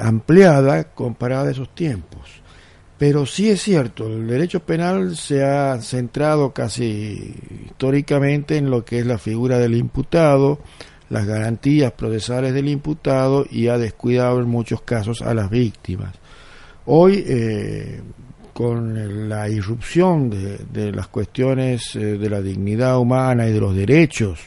ampliada 0.01 0.85
comparada 0.93 1.49
a 1.49 1.53
esos 1.53 1.75
tiempos. 1.75 2.43
Pero 2.99 3.27
sí 3.27 3.49
es 3.49 3.63
cierto, 3.63 4.09
el 4.09 4.27
derecho 4.27 4.59
penal 4.61 5.17
se 5.17 5.45
ha 5.45 5.81
centrado 5.81 6.53
casi 6.53 7.33
históricamente 7.67 8.57
en 8.57 8.71
lo 8.71 8.85
que 8.85 8.99
es 8.99 9.07
la 9.07 9.19
figura 9.19 9.59
del 9.59 9.77
imputado, 9.77 10.59
las 11.09 11.25
garantías 11.25 11.93
procesales 11.93 12.53
del 12.53 12.69
imputado 12.69 13.47
y 13.49 13.69
ha 13.69 13.79
descuidado 13.79 14.41
en 14.41 14.49
muchos 14.49 14.83
casos 14.83 15.23
a 15.23 15.33
las 15.33 15.49
víctimas. 15.49 16.13
Hoy, 16.87 17.25
eh, 17.25 18.03
con 18.59 19.29
la 19.29 19.49
irrupción 19.49 20.29
de, 20.29 20.91
las 20.91 21.07
cuestiones 21.07 21.95
eh, 21.95 22.19
de 22.19 22.29
la 22.29 22.43
dignidad 22.43 22.99
humana 22.99 23.47
y 23.47 23.53
de 23.53 23.61
los 23.61 23.73
derechos, 23.73 24.41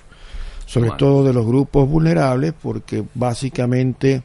sobre 0.65 0.91
todo 0.97 1.23
de 1.23 1.31
los 1.31 1.45
grupos 1.45 1.87
vulnerables, 1.87 2.53
porque 2.61 3.05
básicamente 3.13 4.21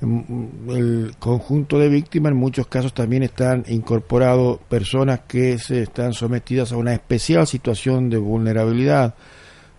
mm, 0.00 0.70
el 0.70 1.14
conjunto 1.18 1.80
de 1.80 1.88
víctimas 1.88 2.30
en 2.30 2.38
muchos 2.38 2.68
casos 2.68 2.94
también 2.94 3.24
están 3.24 3.64
incorporados 3.66 4.60
personas 4.68 5.22
que 5.26 5.58
se 5.58 5.82
están 5.82 6.12
sometidas 6.12 6.70
a 6.70 6.76
una 6.76 6.94
especial 6.94 7.44
situación 7.48 8.10
de 8.10 8.18
vulnerabilidad, 8.18 9.16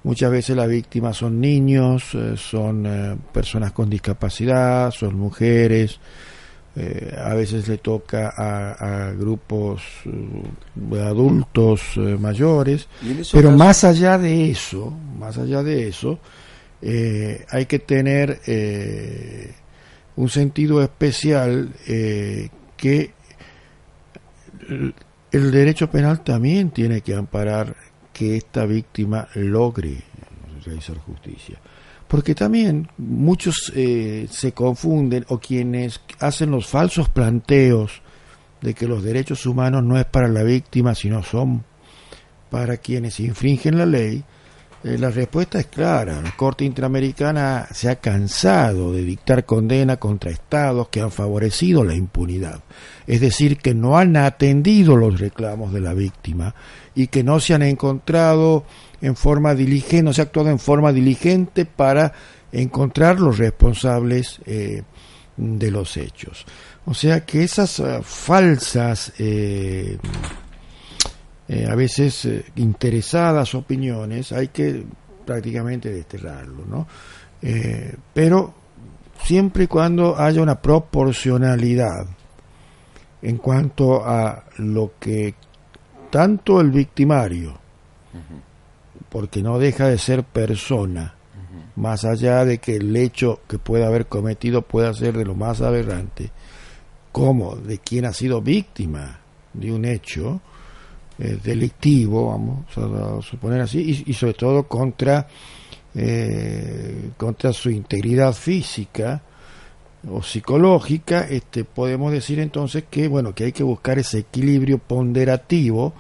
Muchas 0.01 0.31
veces 0.31 0.55
las 0.55 0.69
víctimas 0.69 1.17
son 1.17 1.41
niños, 1.41 2.15
eh, 2.15 2.36
son 2.38 2.86
eh, 2.86 3.17
personas 3.34 3.74
con 3.74 3.89
discapacidad, 3.89 4.91
son 4.91 5.19
mujeres, 5.19 6.00
eh, 6.76 7.16
a 7.18 7.34
veces 7.34 7.68
le 7.68 7.78
toca 7.78 8.34
a, 8.36 9.12
grupos 9.14 9.82
de 10.76 11.02
adultos 11.02 11.98
mayores, 11.98 12.88
pero 13.32 13.52
más 13.52 13.84
allá 13.84 14.18
de 14.18 14.52
eso, 14.52 14.92
más 15.18 15.38
allá 15.38 15.64
de 15.64 15.88
eso, 15.88 16.20
hay 16.82 17.66
que 17.66 17.80
tener 17.80 18.40
un 20.16 20.30
sentido 20.30 20.82
especial 20.82 21.74
que 22.78 23.12
el 25.32 25.52
derecho 25.52 25.90
penal 25.90 26.24
también 26.24 26.72
tiene 26.72 27.02
que 27.02 27.14
amparar 27.14 27.76
que 28.14 28.38
esta 28.38 28.66
víctima 28.66 29.28
logre 29.36 30.04
realizar 30.66 30.98
justicia. 30.98 31.58
Porque 32.10 32.36
también 32.36 32.89
muchos 32.98 33.72
eh, 33.75 34.28
se 34.32 34.51
confunden 34.51 35.25
o 35.30 35.38
quienes 35.38 36.01
hacen 36.20 36.51
los 36.51 36.68
falsos 36.68 37.08
planteos 37.08 38.01
de 38.62 38.74
que 38.74 38.88
los 38.88 39.04
derechos 39.04 39.46
humanos 39.46 39.84
no 39.84 39.98
es 39.98 40.06
para 40.06 40.28
la 40.28 40.44
víctima, 40.44 40.96
sino 40.96 41.24
son 41.24 41.63
para 42.50 42.78
quienes 42.78 43.20
infringen 43.20 43.78
la 43.78 43.86
ley, 43.86 44.24
eh, 44.84 44.98
la 44.98 45.10
respuesta 45.10 45.60
es 45.60 45.68
clara. 45.68 46.22
La 46.22 46.32
Corte 46.36 46.66
Interamericana 46.66 47.68
se 47.72 47.90
ha 47.90 47.98
cansado 47.98 48.94
de 48.94 49.04
dictar 49.04 49.46
condena 49.46 49.98
contra 49.98 50.32
estados 50.32 50.90
que 50.90 51.02
han 51.02 51.12
favorecido 51.12 51.84
la 51.84 51.96
impunidad. 51.96 52.62
Es 53.06 53.22
decir, 53.22 53.58
que 53.58 53.74
no 53.74 53.98
han 53.98 54.16
atendido 54.18 54.96
los 54.96 55.20
reclamos 55.20 55.74
de 55.74 55.82
la 55.82 55.94
víctima 55.94 56.56
y 56.96 57.08
que 57.08 57.24
no 57.24 57.40
se 57.40 57.54
han 57.54 57.64
encontrado 57.64 58.64
en 59.02 59.16
forma 59.16 59.56
diligente, 59.56 60.04
no 60.04 60.14
se 60.14 60.22
ha 60.22 60.26
actuado 60.26 60.50
en 60.50 60.60
forma 60.60 60.92
diligente 60.92 61.66
para 61.66 62.14
encontrar 62.52 63.20
los 63.20 63.38
responsables 63.38 64.40
eh, 64.46 64.84
de 65.38 65.72
los 65.72 65.98
hechos. 65.98 66.46
O 66.86 66.94
sea 66.94 67.26
que 67.26 67.44
esas 67.44 67.80
eh, 67.80 68.00
falsas 68.04 69.14
eh, 69.20 69.98
a 71.68 71.75
veces 71.75 72.25
eh, 72.25 72.46
interesadas 72.58 73.56
opiniones, 73.56 74.32
hay 74.32 74.50
que 74.50 74.84
prácticamente 75.25 75.91
desterrarlo, 75.91 76.65
¿no? 76.65 76.88
Eh, 77.41 77.96
pero 78.13 78.53
siempre 79.24 79.63
y 79.63 79.68
cuando 79.68 80.20
haya 80.20 80.41
una 80.41 80.62
proporcionalidad 80.62 82.08
en 83.22 83.38
cuanto 83.38 84.06
a 84.06 84.44
lo 84.58 84.94
que 85.00 85.34
tanto 86.12 86.62
el 86.62 86.70
victimario, 86.70 87.58
porque 89.10 89.41
no 89.41 89.60
deja 89.60 89.88
de 89.88 89.98
ser 89.98 90.24
persona, 90.24 91.15
más 91.75 92.06
allá 92.06 92.46
de 92.46 92.60
que 92.60 92.75
el 92.77 92.96
hecho 92.96 93.41
que 93.48 93.58
pueda 93.58 93.88
haber 93.88 94.08
cometido 94.08 94.62
pueda 94.62 94.94
ser 94.94 95.18
de 95.18 95.25
lo 95.25 95.36
más 95.36 95.62
aberrante, 95.62 96.32
como 97.12 97.56
de 97.56 97.79
quien 97.79 98.06
ha 98.06 98.13
sido 98.13 98.41
víctima 98.41 99.20
de 99.53 99.72
un 99.72 99.86
hecho, 99.86 100.41
eh, 101.22 101.38
delictivo, 101.44 102.30
vamos 102.30 102.66
a, 102.78 103.22
suponer 103.22 103.60
así, 103.60 104.06
y, 104.08 104.14
sobre 104.14 104.36
todo 104.36 104.64
contra, 104.64 105.28
eh, 105.94 107.10
contra 107.18 107.52
su 107.52 107.70
integridad 107.70 108.32
física 108.32 109.22
o 110.10 110.24
psicológica, 110.24 111.28
este, 111.30 111.66
podemos 111.66 112.14
decir 112.14 112.40
entonces 112.40 112.86
que, 112.90 113.10
bueno, 113.10 113.36
que 113.36 113.44
hay 113.44 113.52
que 113.52 113.64
buscar 113.64 114.00
ese 114.00 114.20
equilibrio 114.20 114.78
ponderativo 114.78 115.94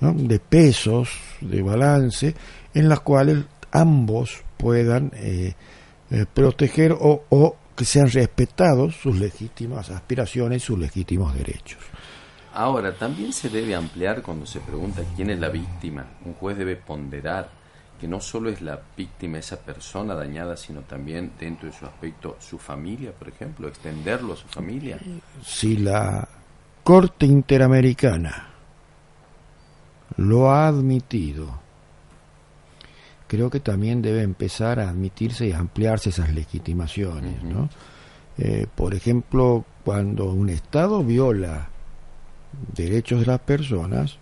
de 0.00 0.38
pesos, 0.38 1.10
de 1.40 1.62
balance, 1.62 2.34
en 2.72 2.88
las 2.88 3.00
cuales 3.00 3.38
ambos 3.72 4.44
puedan 4.56 5.10
eh, 5.16 5.54
proteger 6.32 6.92
o, 6.92 7.24
o, 7.28 7.56
que 7.74 7.84
sean 7.84 8.08
respetados 8.08 8.94
sus 9.02 9.18
legítimas 9.18 9.90
aspiraciones, 9.90 10.62
sus 10.62 10.78
legítimos 10.78 11.34
derechos. 11.34 11.89
Ahora, 12.60 12.92
también 12.92 13.32
se 13.32 13.48
debe 13.48 13.74
ampliar 13.74 14.20
cuando 14.20 14.44
se 14.44 14.60
pregunta 14.60 15.00
quién 15.16 15.30
es 15.30 15.40
la 15.40 15.48
víctima. 15.48 16.04
Un 16.26 16.34
juez 16.34 16.58
debe 16.58 16.76
ponderar 16.76 17.48
que 17.98 18.06
no 18.06 18.20
solo 18.20 18.50
es 18.50 18.60
la 18.60 18.78
víctima 18.94 19.38
esa 19.38 19.58
persona 19.58 20.14
dañada, 20.14 20.58
sino 20.58 20.82
también 20.82 21.32
dentro 21.40 21.70
de 21.70 21.74
su 21.74 21.86
aspecto 21.86 22.36
su 22.38 22.58
familia, 22.58 23.12
por 23.12 23.28
ejemplo, 23.28 23.66
extenderlo 23.66 24.34
a 24.34 24.36
su 24.36 24.46
familia. 24.46 24.98
Si 25.42 25.78
la 25.78 26.28
Corte 26.84 27.24
Interamericana 27.24 28.50
lo 30.18 30.50
ha 30.50 30.68
admitido, 30.68 31.60
creo 33.26 33.48
que 33.48 33.60
también 33.60 34.02
debe 34.02 34.20
empezar 34.20 34.80
a 34.80 34.90
admitirse 34.90 35.46
y 35.46 35.52
ampliarse 35.52 36.10
esas 36.10 36.34
legitimaciones. 36.34 37.42
¿no? 37.42 37.70
Eh, 38.36 38.66
por 38.74 38.92
ejemplo, 38.92 39.64
cuando 39.82 40.26
un 40.26 40.50
Estado 40.50 41.02
viola 41.02 41.70
derechos 42.74 43.20
de 43.20 43.26
las 43.26 43.40
personas, 43.40 44.18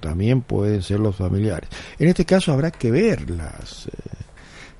también 0.00 0.42
pueden 0.42 0.82
ser 0.82 1.00
los 1.00 1.16
familiares. 1.16 1.68
En 1.98 2.08
este 2.08 2.24
caso 2.24 2.52
habrá 2.52 2.70
que 2.70 2.90
ver 2.90 3.30
las, 3.30 3.86
eh, 3.86 3.90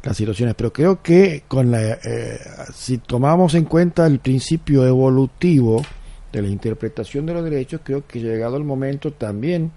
las 0.03 0.17
situaciones, 0.17 0.55
pero 0.55 0.73
creo 0.73 1.03
que 1.03 1.45
con 1.49 1.71
la, 1.71 1.99
eh, 2.05 2.39
si 2.75 2.99
tomamos 2.99 3.55
en 3.55 3.65
cuenta 3.65 4.07
el 4.07 4.21
principio 4.21 4.87
evolutivo 4.87 5.85
de 6.33 6.43
la 6.43 6.49
interpretación 6.49 7.27
de 7.27 7.35
los 7.35 7.45
derechos, 7.45 7.81
creo 7.83 8.07
que 8.07 8.21
llegado 8.21 8.57
el 8.57 8.65
momento 8.65 9.13
también 9.13 9.73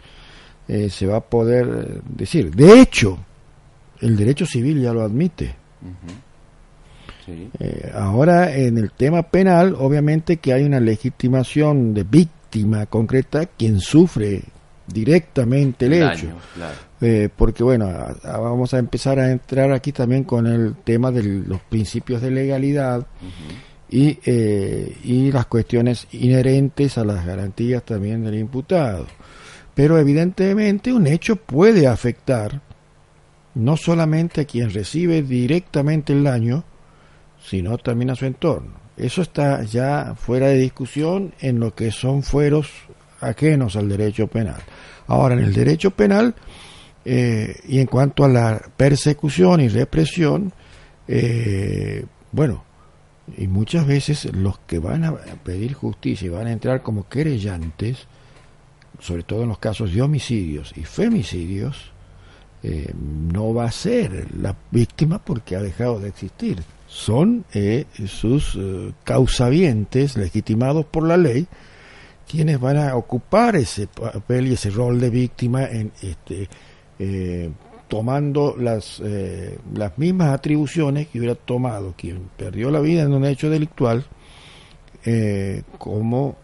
se 0.65 1.05
va 1.05 1.17
a 1.17 1.21
poder 1.21 2.01
decir. 2.03 2.55
De 2.55 2.79
hecho, 2.79 3.17
el 3.99 4.15
derecho 4.15 4.45
civil 4.45 4.81
ya 4.81 4.93
lo 4.93 5.01
admite. 5.01 5.55
Eh, 7.59 7.91
ahora, 7.93 8.55
en 8.55 8.77
el 8.77 8.91
tema 8.91 9.23
penal, 9.23 9.75
obviamente 9.77 10.37
que 10.37 10.53
hay 10.53 10.63
una 10.63 10.79
legitimación 10.79 11.93
de 11.93 12.03
víctima 12.03 12.32
concreta, 12.89 13.45
quien 13.45 13.79
sufre 13.79 14.43
directamente 14.87 15.85
el, 15.85 15.93
hecho. 15.93 16.27
Eh, 17.01 17.29
porque, 17.35 17.63
bueno, 17.63 17.89
vamos 18.23 18.73
a 18.73 18.79
empezar 18.79 19.19
a 19.19 19.31
entrar 19.31 19.71
aquí 19.71 19.91
también 19.91 20.23
con 20.23 20.47
el 20.47 20.75
tema 20.83 21.11
de 21.11 21.23
los 21.23 21.61
principios 21.61 22.21
de 22.21 22.31
legalidad. 22.31 23.05
Y, 23.89 24.17
eh, 24.25 24.97
y 25.03 25.31
las 25.31 25.45
cuestiones 25.45 26.07
inherentes 26.13 26.97
a 26.97 27.05
las 27.05 27.25
garantías 27.25 27.83
también 27.83 28.23
del 28.23 28.35
imputado. 28.35 29.05
Pero 29.75 29.99
evidentemente 29.99 30.91
un 30.91 31.05
hecho 31.05 31.35
puede 31.35 31.85
afectar 31.85 32.59
no 33.55 33.77
solamente 33.77 34.41
a 34.41 34.45
quien 34.45 34.71
recibe 34.71 35.21
directamente 35.21 36.13
el 36.13 36.23
daño, 36.23 36.63
sino 37.43 37.77
también 37.77 38.09
a 38.09 38.15
su 38.15 38.25
entorno. 38.25 38.82
Eso 38.97 39.21
está 39.21 39.63
ya 39.63 40.15
fuera 40.15 40.47
de 40.47 40.57
discusión 40.57 41.33
en 41.39 41.59
lo 41.59 41.73
que 41.73 41.91
son 41.91 42.23
fueros 42.23 42.69
ajenos 43.21 43.75
al 43.75 43.89
derecho 43.89 44.27
penal. 44.27 44.61
Ahora, 45.07 45.35
en 45.35 45.41
el 45.41 45.53
derecho 45.53 45.91
penal, 45.91 46.35
eh, 47.05 47.59
y 47.67 47.79
en 47.79 47.87
cuanto 47.87 48.23
a 48.23 48.29
la 48.29 48.61
persecución 48.77 49.61
y 49.61 49.67
represión, 49.67 50.53
eh, 51.07 52.05
bueno, 52.31 52.63
y 53.37 53.47
muchas 53.47 53.87
veces 53.87 54.25
los 54.33 54.59
que 54.59 54.79
van 54.79 55.03
a 55.05 55.15
pedir 55.43 55.73
justicia 55.73 56.25
y 56.25 56.29
van 56.29 56.47
a 56.47 56.51
entrar 56.51 56.81
como 56.81 57.07
querellantes, 57.07 58.07
sobre 58.99 59.23
todo 59.23 59.43
en 59.43 59.49
los 59.49 59.59
casos 59.59 59.93
de 59.93 60.01
homicidios 60.01 60.73
y 60.75 60.83
femicidios, 60.83 61.91
eh, 62.61 62.93
no 62.95 63.53
va 63.53 63.65
a 63.65 63.71
ser 63.71 64.27
la 64.39 64.55
víctima 64.71 65.19
porque 65.19 65.55
ha 65.55 65.61
dejado 65.61 65.99
de 65.99 66.09
existir. 66.09 66.63
Son 66.93 67.43
eh, 67.53 67.85
sus 68.05 68.55
eh, 68.55 68.93
causavientes 69.03 70.15
legitimados 70.15 70.85
por 70.85 71.07
la 71.07 71.17
ley 71.17 71.47
quienes 72.29 72.59
van 72.59 72.77
a 72.77 72.95
ocupar 72.95 73.55
ese 73.55 73.87
papel 73.87 74.47
y 74.47 74.53
ese 74.53 74.69
rol 74.69 74.99
de 74.99 75.09
víctima 75.09 75.65
en 75.65 75.91
este 76.01 76.47
tomando 77.89 78.55
las 78.57 79.01
las 79.73 79.97
mismas 79.97 80.29
atribuciones 80.29 81.07
que 81.07 81.19
hubiera 81.19 81.35
tomado 81.35 81.93
quien 81.97 82.29
perdió 82.37 82.71
la 82.71 82.79
vida 82.79 83.03
en 83.03 83.13
un 83.13 83.25
hecho 83.25 83.49
delictual 83.49 84.05
como 85.77 86.37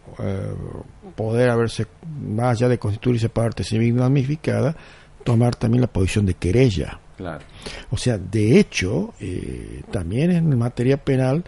poder 1.15 1.49
haberse 1.49 1.87
más 2.21 2.57
allá 2.57 2.67
de 2.67 2.77
constituirse 2.77 3.29
parte 3.29 3.63
civil 3.63 3.95
damnificada 3.95 4.75
tomar 5.23 5.55
también 5.55 5.81
la 5.81 5.87
posición 5.87 6.25
de 6.25 6.33
querella. 6.33 6.99
Claro. 7.17 7.43
O 7.91 7.97
sea, 7.97 8.17
de 8.17 8.59
hecho, 8.59 9.13
eh, 9.19 9.83
también 9.91 10.31
en 10.31 10.57
materia 10.57 10.97
penal, 10.97 11.43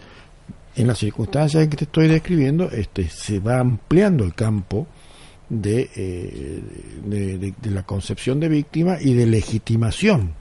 en 0.74 0.86
las 0.86 0.98
circunstancias 0.98 1.62
en 1.62 1.70
que 1.70 1.76
te 1.76 1.84
estoy 1.84 2.08
describiendo, 2.08 2.70
este, 2.70 3.08
se 3.08 3.38
va 3.38 3.58
ampliando 3.58 4.24
el 4.24 4.34
campo 4.34 4.86
de, 5.48 5.90
eh, 5.94 6.62
de, 7.04 7.70
la 7.70 7.82
concepción 7.82 8.40
de 8.40 8.48
víctima 8.48 8.96
y 9.00 9.14
de 9.14 9.26
legitimación 9.26 10.34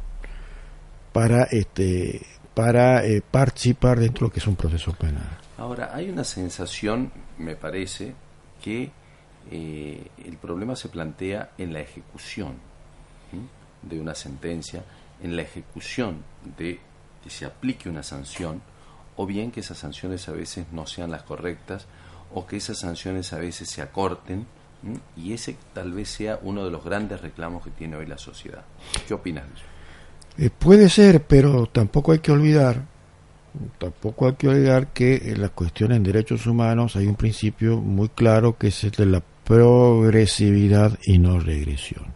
para 1.12 1.44
este 1.44 2.22
para 2.54 3.06
eh, 3.06 3.22
participar 3.22 4.00
dentro 4.00 4.26
de 4.26 4.30
lo 4.30 4.34
que 4.34 4.40
es 4.40 4.48
un 4.48 4.56
proceso 4.56 4.94
penal. 4.94 5.38
Ahora, 5.58 5.92
hay 5.94 6.10
una 6.10 6.24
sensación, 6.24 7.12
me 7.38 7.56
parece, 7.56 8.14
que 8.62 8.92
el 9.50 10.38
problema 10.40 10.76
se 10.76 10.90
plantea 10.90 11.52
en 11.58 11.74
la 11.74 11.80
ejecución 11.80 12.56
de 13.82 14.00
una 14.00 14.14
sentencia, 14.14 14.84
en 15.24 15.36
la 15.36 15.44
ejecución 15.44 16.24
de 16.58 16.80
que 17.24 17.30
se 17.30 17.46
aplique 17.46 17.90
una 17.90 18.04
sanción, 18.04 18.62
o 19.16 19.26
bien 19.26 19.52
que 19.52 19.60
esas 19.60 19.78
sanciones 19.78 20.28
a 20.28 20.32
veces 20.32 20.66
no 20.72 20.88
sean 20.88 21.12
las 21.12 21.24
correctas, 21.24 21.86
o 22.34 22.46
que 22.46 22.58
esas 22.58 22.80
sanciones 22.80 23.34
a 23.34 23.38
veces 23.38 23.70
se 23.70 23.82
acorten, 23.82 24.48
y 25.16 25.34
ese 25.34 25.58
tal 25.74 25.92
vez 25.94 26.10
sea 26.10 26.40
uno 26.42 26.66
de 26.66 26.72
los 26.72 26.84
grandes 26.84 27.22
reclamos 27.22 27.64
que 27.64 27.70
tiene 27.70 27.98
hoy 27.98 28.08
la 28.08 28.18
sociedad. 28.18 28.64
¿Qué 29.08 29.14
opinas 29.14 29.46
de 29.48 29.54
eso? 29.54 29.66
Eh, 30.38 30.50
puede 30.50 30.90
ser, 30.90 31.24
pero 31.24 31.68
tampoco 31.68 32.14
hay 32.14 32.20
que 32.20 32.32
olvidar, 32.32 32.84
tampoco 33.78 34.28
hay 34.28 34.34
que 34.34 34.48
olvidar 34.48 34.88
que 34.88 35.18
en 35.32 35.42
las 35.42 35.52
cuestiones 35.52 35.98
en 35.98 36.04
derechos 36.04 36.48
humanos 36.48 36.96
hay 36.96 37.06
un 37.06 37.16
principio 37.16 37.78
muy 37.78 38.10
claro 38.10 38.58
que 38.58 38.68
es 38.68 38.84
el 38.86 38.92
de 38.92 39.06
la 39.06 39.24
progresividad 39.44 40.98
y 41.04 41.20
no 41.20 41.40
regresión 41.40 42.12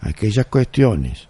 aquellas 0.00 0.46
cuestiones 0.46 1.27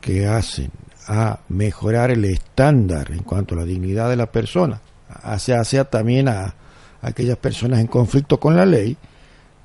que 0.00 0.26
hacen 0.26 0.70
a 1.06 1.40
mejorar 1.48 2.10
el 2.10 2.24
estándar 2.24 3.10
en 3.10 3.22
cuanto 3.22 3.54
a 3.54 3.58
la 3.58 3.64
dignidad 3.64 4.08
de 4.08 4.16
la 4.16 4.30
persona, 4.30 4.80
hace 5.08 5.84
también 5.86 6.28
a, 6.28 6.54
aquellas 7.02 7.36
personas 7.36 7.80
en 7.80 7.86
conflicto 7.86 8.38
con 8.38 8.56
la 8.56 8.66
ley, 8.66 8.96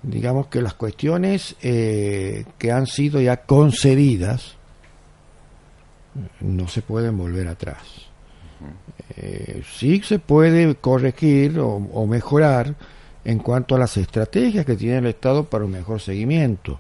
digamos 0.02 0.48
que 0.48 0.62
las 0.62 0.74
cuestiones 0.74 1.56
eh, 1.62 2.46
que 2.58 2.72
han 2.72 2.88
sido 2.88 3.20
ya 3.22 3.38
concedidas 3.38 4.56
no 6.40 6.68
se 6.68 6.82
pueden 6.82 7.18
volver 7.18 7.48
atrás. 7.48 7.80
Eh, 9.18 9.62
sí 9.78 10.02
se 10.02 10.20
puede 10.20 10.76
corregir 10.76 11.60
o, 11.60 11.76
o, 11.76 12.08
mejorar 12.08 12.74
en 13.26 13.40
cuanto 13.40 13.76
a 13.76 13.80
las 13.80 13.98
estrategias 13.98 14.66
que 14.66 14.76
tiene 14.76 15.00
el 15.00 15.08
Estado 15.08 15.44
para 15.44 15.66
un 15.66 15.72
mejor 15.72 16.00
seguimiento 16.00 16.80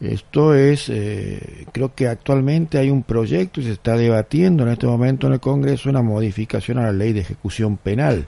esto 0.00 0.54
es, 0.54 0.90
eh, 0.90 1.66
creo 1.72 1.94
que 1.94 2.06
actualmente 2.06 2.76
hay 2.76 2.90
un 2.90 3.02
proyecto 3.02 3.60
y 3.60 3.64
se 3.64 3.72
está 3.72 3.96
debatiendo 3.96 4.64
en 4.64 4.70
este 4.70 4.86
momento 4.86 5.26
en 5.26 5.34
el 5.34 5.40
Congreso 5.40 5.88
una 5.88 6.02
modificación 6.02 6.78
a 6.78 6.82
la 6.82 6.92
ley 6.92 7.14
de 7.14 7.20
ejecución 7.20 7.78
penal, 7.78 8.26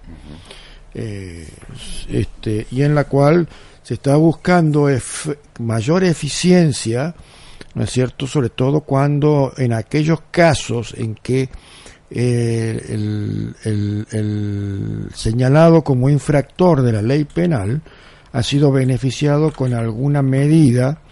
eh, 0.94 1.46
este, 2.08 2.66
y 2.70 2.82
en 2.82 2.94
la 2.94 3.04
cual 3.04 3.46
se 3.82 3.94
está 3.94 4.16
buscando 4.16 4.88
mayor 5.60 6.04
eficiencia, 6.04 7.14
¿no 7.74 7.84
es 7.84 7.90
cierto? 7.90 8.26
Sobre 8.26 8.48
todo 8.48 8.80
cuando 8.80 9.52
en 9.58 9.74
aquellos 9.74 10.22
casos 10.30 10.94
en 10.96 11.14
que 11.16 11.50
eh, 12.10 12.82
el, 12.88 13.54
el 13.64 15.08
señalado 15.14 15.84
como 15.84 16.08
infractor 16.08 16.80
de 16.80 16.92
la 16.92 17.02
ley 17.02 17.24
penal 17.24 17.82
ha 18.32 18.42
sido 18.42 18.72
beneficiado 18.72 19.52
con 19.52 19.74
alguna 19.74 20.22
medida 20.22 21.02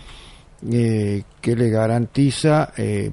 eh, 0.71 1.23
que 1.39 1.55
le 1.55 1.69
garantiza 1.69 2.73
eh, 2.79 3.11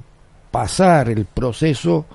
pasar 0.50 1.10
el 1.10 1.26
proceso 1.26 2.06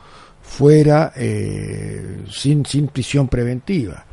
fuera 0.42 1.14
eh, 1.16 2.24
sin, 2.32 2.66
sin 2.66 2.88
prisión 2.88 3.28
preventiva. 3.28 4.06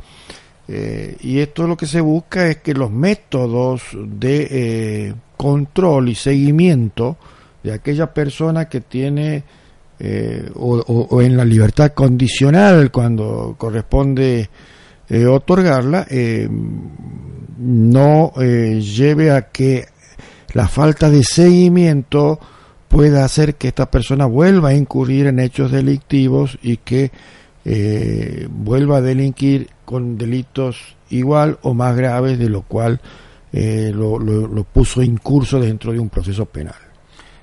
y 0.69 1.39
esto 1.39 1.67
lo 1.67 1.77
que 1.77 1.87
se 1.87 2.01
busca 2.01 2.49
es 2.49 2.57
que 2.59 2.75
los 2.75 2.91
métodos 2.91 3.83
de 3.95 5.15
control 5.37 6.09
y 6.09 6.15
seguimiento 6.15 7.17
de 7.63 7.73
aquella 7.73 8.13
persona 8.13 8.69
que 8.69 8.81
tiene 8.81 9.45
o, 10.57 11.23
en 11.23 11.37
la 11.37 11.45
libertad 11.45 11.93
condicional 11.93 12.91
cuando 12.91 13.55
corresponde 13.57 14.51
otorgarla 15.29 16.05
no 17.59 18.33
lleve 18.35 19.31
a 19.31 19.51
que 19.51 19.87
la 20.57 20.69
falta 20.69 21.11
de 21.11 21.23
seguimiento 21.23 22.41
pueda 22.89 23.27
hacer 23.27 23.57
que 23.57 23.69
esta 23.69 23.91
persona 23.91 24.25
vuelva 24.25 24.71
a 24.71 24.75
incurrir 24.75 25.27
en 25.27 25.39
hechos 25.39 25.71
delictivos 25.71 26.59
y 26.63 26.79
que 26.79 27.11
eh, 27.67 28.49
vuelva 28.49 28.97
a 28.97 29.01
delinquir 29.03 29.69
con 29.85 30.17
delitos 30.17 30.97
igual 31.11 31.59
o 31.61 31.75
más 31.75 31.95
graves 31.95 32.39
de 32.39 32.49
lo 32.49 32.63
cual 32.63 32.99
eh, 33.53 33.93
lo, 33.95 34.19
lo, 34.19 34.65
puso 34.65 35.03
incurso 35.03 35.61
dentro 35.61 35.93
de 35.93 35.99
un 35.99 36.09
proceso 36.09 36.47
penal. 36.47 36.81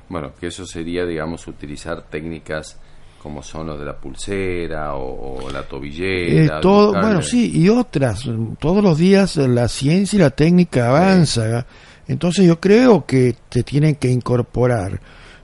Bueno, 0.10 0.32
que 0.40 0.48
eso 0.48 0.66
sería, 0.66 1.06
digamos, 1.06 1.48
utilizar 1.48 2.10
técnicas 2.10 2.80
como 3.22 3.44
son 3.44 3.68
los 3.68 3.80
de 3.80 3.86
la 3.86 3.96
pulsera 3.96 4.96
o, 4.96 5.52
la 5.52 5.62
tobillera. 5.62 6.58
Eh, 6.58 6.62
todo, 6.64 6.94
bueno, 6.94 7.22
sí, 7.22 7.52
y 7.54 7.70
otras. 7.70 8.28
Todos 8.58 8.84
los 8.84 8.98
días 8.98 9.38
la 9.38 9.68
ciencia 9.68 10.18
y 10.18 10.20
la 10.20 10.32
técnica 10.32 10.90
avanza. 10.90 11.68
Entonces 12.08 12.46
yo 12.46 12.60
creo 12.60 13.06
que 13.06 13.36
te 13.50 13.64
tienen 13.64 13.96
que 13.96 14.10
incorporar. 14.10 15.00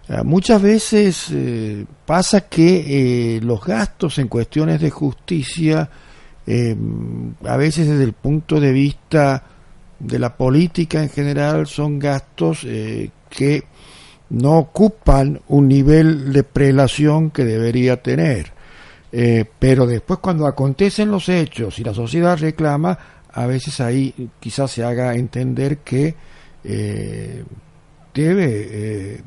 Ah, 0.09 0.23
muchas 0.23 0.61
veces 0.61 1.27
eh, 1.31 1.85
pasa 2.05 2.41
que 2.41 3.35
eh, 3.37 3.41
los 3.41 3.63
gastos 3.63 4.17
en 4.17 4.27
cuestiones 4.27 4.81
de 4.81 4.89
justicia, 4.89 5.89
a 7.45 7.57
veces 7.57 7.87
desde 7.87 8.03
el 8.03 8.13
punto 8.13 8.59
de 8.59 8.71
vista 8.71 9.43
de 9.99 10.17
la 10.17 10.35
política 10.35 11.03
en 11.03 11.09
general, 11.09 11.67
son 11.67 11.99
gastos 11.99 12.65
que 13.29 13.63
no 14.29 14.57
ocupan 14.57 15.41
un 15.47 15.67
nivel 15.67 16.31
de 16.33 16.43
prelación 16.43 17.31
que 17.31 17.45
debería 17.45 18.01
tener. 18.01 18.53
Eh, 19.11 19.45
pero 19.57 19.87
después 19.87 20.19
cuando 20.19 20.45
acontecen 20.45 21.09
los 21.09 21.29
hechos 21.29 21.79
y 21.79 21.83
la 21.83 21.93
sociedad 21.93 22.37
reclama, 22.37 22.97
a 23.31 23.45
veces 23.47 23.79
ahí 23.79 24.29
quizás 24.39 24.71
se 24.71 24.83
haga 24.83 25.15
entender 25.15 25.79
que 25.79 26.15
eh, 26.63 27.43
debe 28.13 28.67
eh, 28.69 29.21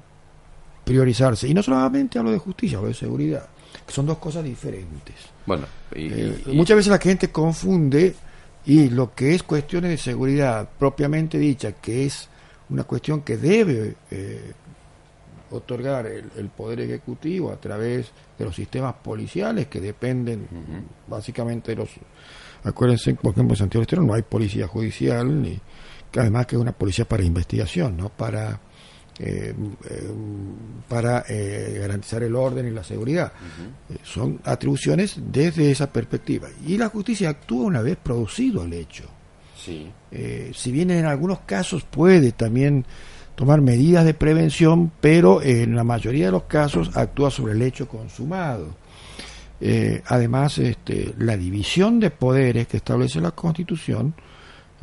priorizarse. 0.85 1.49
Y 1.49 1.55
no 1.55 1.63
solamente 1.63 2.19
hablo 2.19 2.31
de 2.31 2.39
justicia, 2.39 2.79
hablo 2.79 2.89
de 2.89 2.95
seguridad, 2.95 3.47
que 3.87 3.93
son 3.93 4.07
dos 4.07 4.19
cosas 4.19 4.45
diferentes. 4.45 5.15
Bueno, 5.47 5.67
muchas 6.53 6.77
veces 6.77 6.91
la 6.91 6.99
gente 6.99 7.31
confunde 7.31 8.15
y 8.65 8.91
lo 8.91 9.15
que 9.15 9.35
es 9.35 9.43
cuestiones 9.43 9.91
de 9.91 9.99
seguridad 9.99 10.69
propiamente 10.79 11.39
dicha, 11.39 11.73
que 11.73 12.07
es 12.07 12.29
una 12.69 12.85
cuestión 12.85 13.23
que 13.23 13.37
debe 13.37 13.97
otorgar 15.53 16.07
el, 16.07 16.49
poder 16.49 16.81
ejecutivo 16.81 17.53
a 17.53 17.57
través 17.57 18.11
de 18.39 18.45
los 18.45 18.55
sistemas 18.55 18.95
policiales 18.95 19.67
que 19.69 19.81
dependen 19.81 20.49
básicamente 21.07 21.73
de 21.73 21.77
los 21.77 21.91
acuérdense 22.65 23.15
por 23.15 23.33
ejemplo 23.33 23.55
en 23.55 23.59
Santiago 23.59 23.81
del 23.81 23.87
Estero 23.87 24.03
no 24.03 24.15
hay 24.15 24.23
policía 24.23 24.67
judicial 24.67 25.43
ni 25.43 25.59
que 26.13 26.21
además 26.21 26.47
que 26.47 26.55
es 26.55 26.63
una 26.63 26.73
policía 26.73 27.05
para 27.07 27.25
investigación 27.25 27.97
no 27.97 28.11
para 28.11 28.61
eh, 29.19 29.55
eh, 29.91 30.11
para 30.89 31.25
eh, 31.29 31.79
garantizar 31.81 32.23
el 32.23 32.35
orden 32.35 32.67
y 32.67 32.71
la 32.71 32.83
seguridad. 32.83 33.33
Son 34.03 34.41
atribuciones 34.45 35.17
desde 35.31 35.71
esa 35.71 35.93
perspectiva. 35.93 36.49
Y 36.67 36.79
la 36.79 36.89
justicia 36.89 37.29
actúa 37.29 37.67
una 37.67 37.83
vez 37.83 37.99
producido 38.03 38.65
el 38.65 38.73
hecho. 38.73 39.05
Sí. 39.55 39.93
si 40.53 40.73
bien 40.73 40.91
en 40.91 41.05
algunos 41.05 41.41
casos 41.41 41.85
puede 41.85 42.33
también 42.33 42.85
tomar 43.37 43.61
medidas 43.61 44.05
de 44.05 44.13
prevención, 44.13 44.91
pero 45.01 45.41
en 45.41 45.77
la 45.77 45.85
mayoría 45.85 46.27
de 46.27 46.33
los 46.33 46.45
casos 46.45 46.97
actúa 46.97 47.31
sobre 47.31 47.53
el 47.53 47.63
hecho 47.63 47.87
consumado. 47.87 48.75
Eh, 49.65 50.03
además, 50.07 50.59
este, 50.59 51.15
la 51.19 51.37
división 51.37 52.01
de 52.01 52.11
poderes 52.11 52.67
que 52.67 52.79
establece 52.79 53.21
la 53.21 53.31
Constitución 53.31 54.13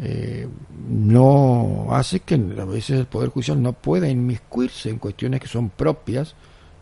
eh, 0.02 0.48
no 0.90 1.88
hace 1.92 2.22
que 2.22 2.36
a 2.36 2.66
veces 2.66 3.00
el 3.00 3.06
Poder 3.06 3.30
Judicial 3.30 3.62
no 3.62 3.74
pueda 3.74 4.10
inmiscuirse 4.10 4.90
en 4.90 4.98
cuestiones 4.98 5.42
que 5.42 5.48
son 5.48 5.70
propias 5.70 6.36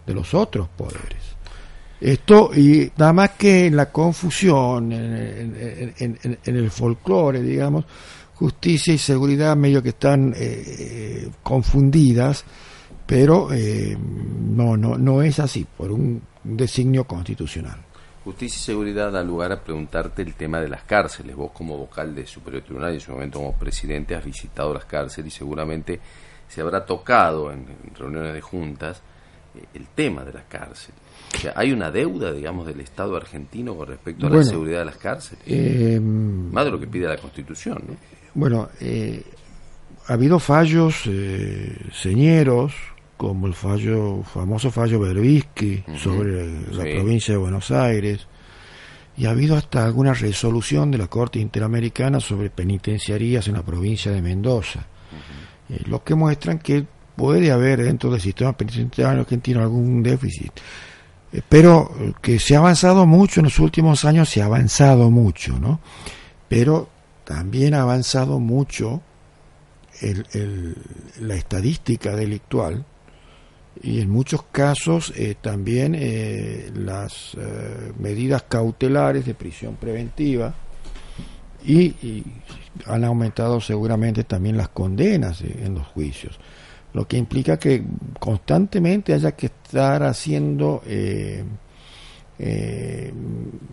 de 0.06 0.14
los 0.14 0.34
otros 0.34 0.68
poderes. 0.70 1.38
Esto, 2.00 2.52
y 2.56 2.92
nada 2.96 3.12
más 3.12 3.32
que 3.32 3.66
en 3.66 3.76
la 3.76 3.92
confusión, 3.92 4.92
en, 4.92 6.38
el 6.46 6.70
folclore, 6.70 7.42
digamos, 7.42 7.86
justicia 8.36 8.94
y 8.94 9.00
seguridad 9.00 9.58
medio 9.58 9.82
que 9.82 9.90
están 9.90 10.34
eh, 10.38 11.28
confundidas, 11.42 12.46
pero 13.08 13.52
eh, 13.52 13.98
no, 13.98 14.78
no, 14.78 14.96
no 14.98 15.24
es 15.24 15.40
así, 15.40 15.66
por 15.76 15.92
un 15.92 16.22
designio 16.44 17.06
constitucional. 17.06 17.87
Justicia 18.28 18.58
y 18.58 18.66
seguridad 18.66 19.10
da 19.14 19.24
lugar 19.24 19.54
a 19.54 19.64
preguntarte 19.64 20.22
el 20.22 20.34
tema 20.34 20.60
de 20.60 20.68
las 20.68 20.84
cárceles. 20.84 21.34
Vos 21.34 21.52
como 21.54 21.78
vocal 21.78 22.14
de 22.14 22.28
Superior 22.28 22.62
Tribunal 22.62 22.92
y 22.92 22.96
en 22.96 23.00
su 23.00 23.14
momento 23.14 23.40
como 23.40 23.54
presidente 23.54 24.16
has 24.16 24.26
visitado 24.26 24.74
las 24.74 24.84
cárceles 24.84 25.34
y 25.34 25.38
seguramente 25.38 25.98
se 26.46 26.60
habrá 26.60 26.86
tocado 26.86 27.54
en, 27.54 27.66
reuniones 27.98 28.34
de 28.34 28.42
juntas 28.42 29.02
eh, 29.56 29.64
el 29.76 29.88
tema 29.96 30.26
de 30.26 30.34
las 30.34 30.44
cárceles. 30.44 31.00
O 31.36 31.38
sea, 31.38 31.54
hay 31.56 31.72
una 31.72 31.90
deuda, 31.90 32.34
digamos, 32.34 32.68
del 32.68 32.82
Estado 32.82 33.16
argentino 33.16 33.78
con 33.78 33.88
respecto 33.88 34.28
a 34.28 34.30
la 34.30 34.44
seguridad 34.44 34.80
de 34.80 34.86
las 34.86 34.98
cárceles. 34.98 36.02
Más 36.02 36.66
de 36.66 36.72
lo 36.72 36.82
que 36.82 36.88
pide 36.88 37.08
la 37.08 37.18
Constitución, 37.18 37.82
¿no? 37.88 37.96
Bueno, 38.34 38.68
eh, 38.82 39.24
ha 40.08 40.14
habido 40.14 40.38
fallos 40.40 41.04
eh, 41.06 41.78
señeros, 41.94 42.74
como 43.18 43.48
el 43.48 43.56
fallo 43.56 44.24
famoso 44.24 44.72
fallo 44.72 45.00
Berbisky 45.00 45.84
sobre 45.98 46.72
la 46.72 46.84
provincia 46.84 47.34
de 47.34 47.40
Buenos 47.40 47.72
Aires, 47.72 48.28
y 49.18 49.26
ha 49.26 49.32
habido 49.32 49.58
hasta 49.58 49.84
alguna 49.84 50.14
resolución 50.14 50.92
de 50.92 51.00
la 51.00 51.08
Corte 51.08 51.40
Interamericana 51.40 52.20
sobre 52.20 52.52
penitenciarías 52.52 53.48
en 53.48 53.56
la 53.56 53.64
provincia 53.64 54.12
de 54.12 54.22
Mendoza, 54.22 54.86
eh, 55.70 55.82
lo 55.88 56.04
que 56.04 56.14
muestran 56.14 56.60
que 56.60 56.86
puede 57.16 57.52
haber 57.52 57.84
dentro 57.84 58.12
del 58.12 58.22
sistema 58.22 58.56
penitenciario 58.56 59.22
argentino 59.22 59.62
algún 59.62 60.04
déficit. 60.04 60.52
pero 61.50 61.92
que 62.22 62.40
se 62.40 62.56
ha 62.56 62.60
avanzado 62.60 63.06
mucho 63.06 63.42
en 63.42 63.46
los 63.46 63.60
últimos 63.60 64.06
años, 64.06 64.30
se 64.30 64.42
ha 64.42 64.46
avanzado 64.46 65.12
mucho, 65.12 65.60
¿no? 65.60 65.82
Pero 66.48 66.88
también 67.26 67.74
ha 67.74 67.82
avanzado 67.82 68.40
mucho 68.40 69.02
la 71.20 71.36
estadística 71.36 72.16
delictual 72.16 72.86
y 73.82 74.02
en 74.02 74.10
muchos 74.10 74.44
casos 74.52 75.14
eh, 75.16 75.36
también 75.40 75.96
eh, 75.98 76.72
las 76.76 77.36
eh, 77.36 77.92
medidas 78.00 78.44
cautelares 78.44 79.26
de 79.26 79.34
prisión 79.34 79.76
preventiva 79.76 80.54
y, 81.66 82.24
han 82.86 83.04
aumentado 83.04 83.60
seguramente 83.60 84.24
también 84.24 84.56
las 84.56 84.70
condenas 84.70 85.42
en 85.42 85.74
los 85.74 85.88
juicios, 85.88 86.40
lo 86.94 87.08
que 87.08 87.18
implica 87.18 87.58
que 87.58 87.84
constantemente 88.20 89.14
haya 89.14 89.32
que 89.32 89.48
estar 89.48 90.04
haciendo 90.04 90.84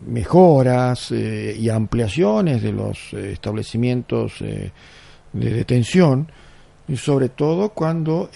mejoras 0.07 1.11
y 1.11 1.69
ampliaciones 1.69 2.63
de 2.63 2.73
los 2.73 3.13
establecimientos 3.13 4.39
de 4.41 4.73
detención, 5.51 6.33
y 6.89 6.97
sobre 6.97 7.29
todo 7.29 7.69
cuando 7.69 8.31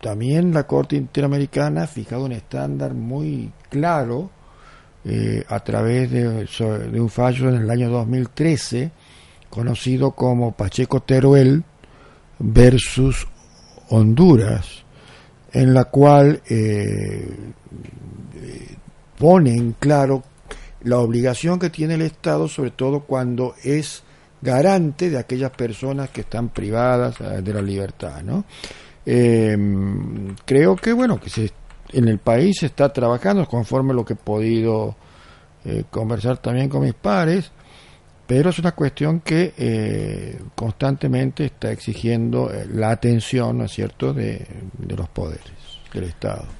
también 0.00 0.52
la 0.52 0.66
Corte 0.66 0.96
Interamericana 0.96 1.84
ha 1.84 1.86
fijado 1.86 2.24
un 2.24 2.32
estándar 2.32 2.94
muy 2.94 3.52
claro 3.68 4.30
a 5.48 5.60
través 5.60 6.10
de, 6.10 6.46
de, 6.46 7.00
un 7.00 7.08
fallo 7.08 7.48
en 7.48 7.56
el 7.62 7.70
año 7.70 7.88
2013 7.88 8.90
conocido 9.48 10.10
como 10.10 10.52
Pacheco 10.52 11.00
Teruel 11.00 11.64
versus 12.38 13.26
Honduras, 13.88 14.84
en 15.52 15.72
la 15.72 15.84
cual 15.84 16.42
pone 19.18 19.54
en 19.54 19.72
claro 19.72 20.22
la 20.82 20.98
obligación 20.98 21.58
que 21.58 21.70
tiene 21.70 21.94
el 21.94 22.02
Estado, 22.02 22.48
sobre 22.48 22.70
todo 22.70 23.00
cuando 23.00 23.54
es 23.62 24.02
garante 24.40 25.10
de 25.10 25.18
aquellas 25.18 25.50
personas 25.50 26.10
que 26.10 26.22
están 26.22 26.48
privadas 26.48 27.20
eh, 27.20 27.42
de 27.42 27.54
la 27.54 27.60
libertad, 27.60 28.22
¿no? 28.22 28.44
Em, 29.06 30.34
creo 30.44 30.76
que 30.76 30.92
bueno 30.92 31.18
que 31.18 31.30
se, 31.30 31.50
en 31.92 32.08
el 32.08 32.18
país 32.18 32.58
se 32.60 32.66
está 32.66 32.92
trabajando 32.92 33.46
conforme 33.46 33.94
lo 33.94 34.04
que 34.04 34.12
he 34.12 34.16
podido 34.16 34.94
eh, 35.64 35.84
conversar 35.90 36.38
también 36.38 36.68
con 36.68 36.82
mis 36.82 36.94
pares, 36.94 37.50
pero 38.26 38.50
es 38.50 38.58
una 38.58 38.72
cuestión 38.72 39.20
que 39.20 39.54
eh, 39.56 40.38
constantemente 40.54 41.46
está 41.46 41.72
exigiendo 41.72 42.50
la 42.72 42.90
atención, 42.90 43.58
¿no 43.58 43.64
es 43.64 43.72
cierto?, 43.72 44.12
de 44.12 44.46
los 44.88 45.08
poderes 45.08 45.80
del 45.92 46.04
Estado. 46.04 46.59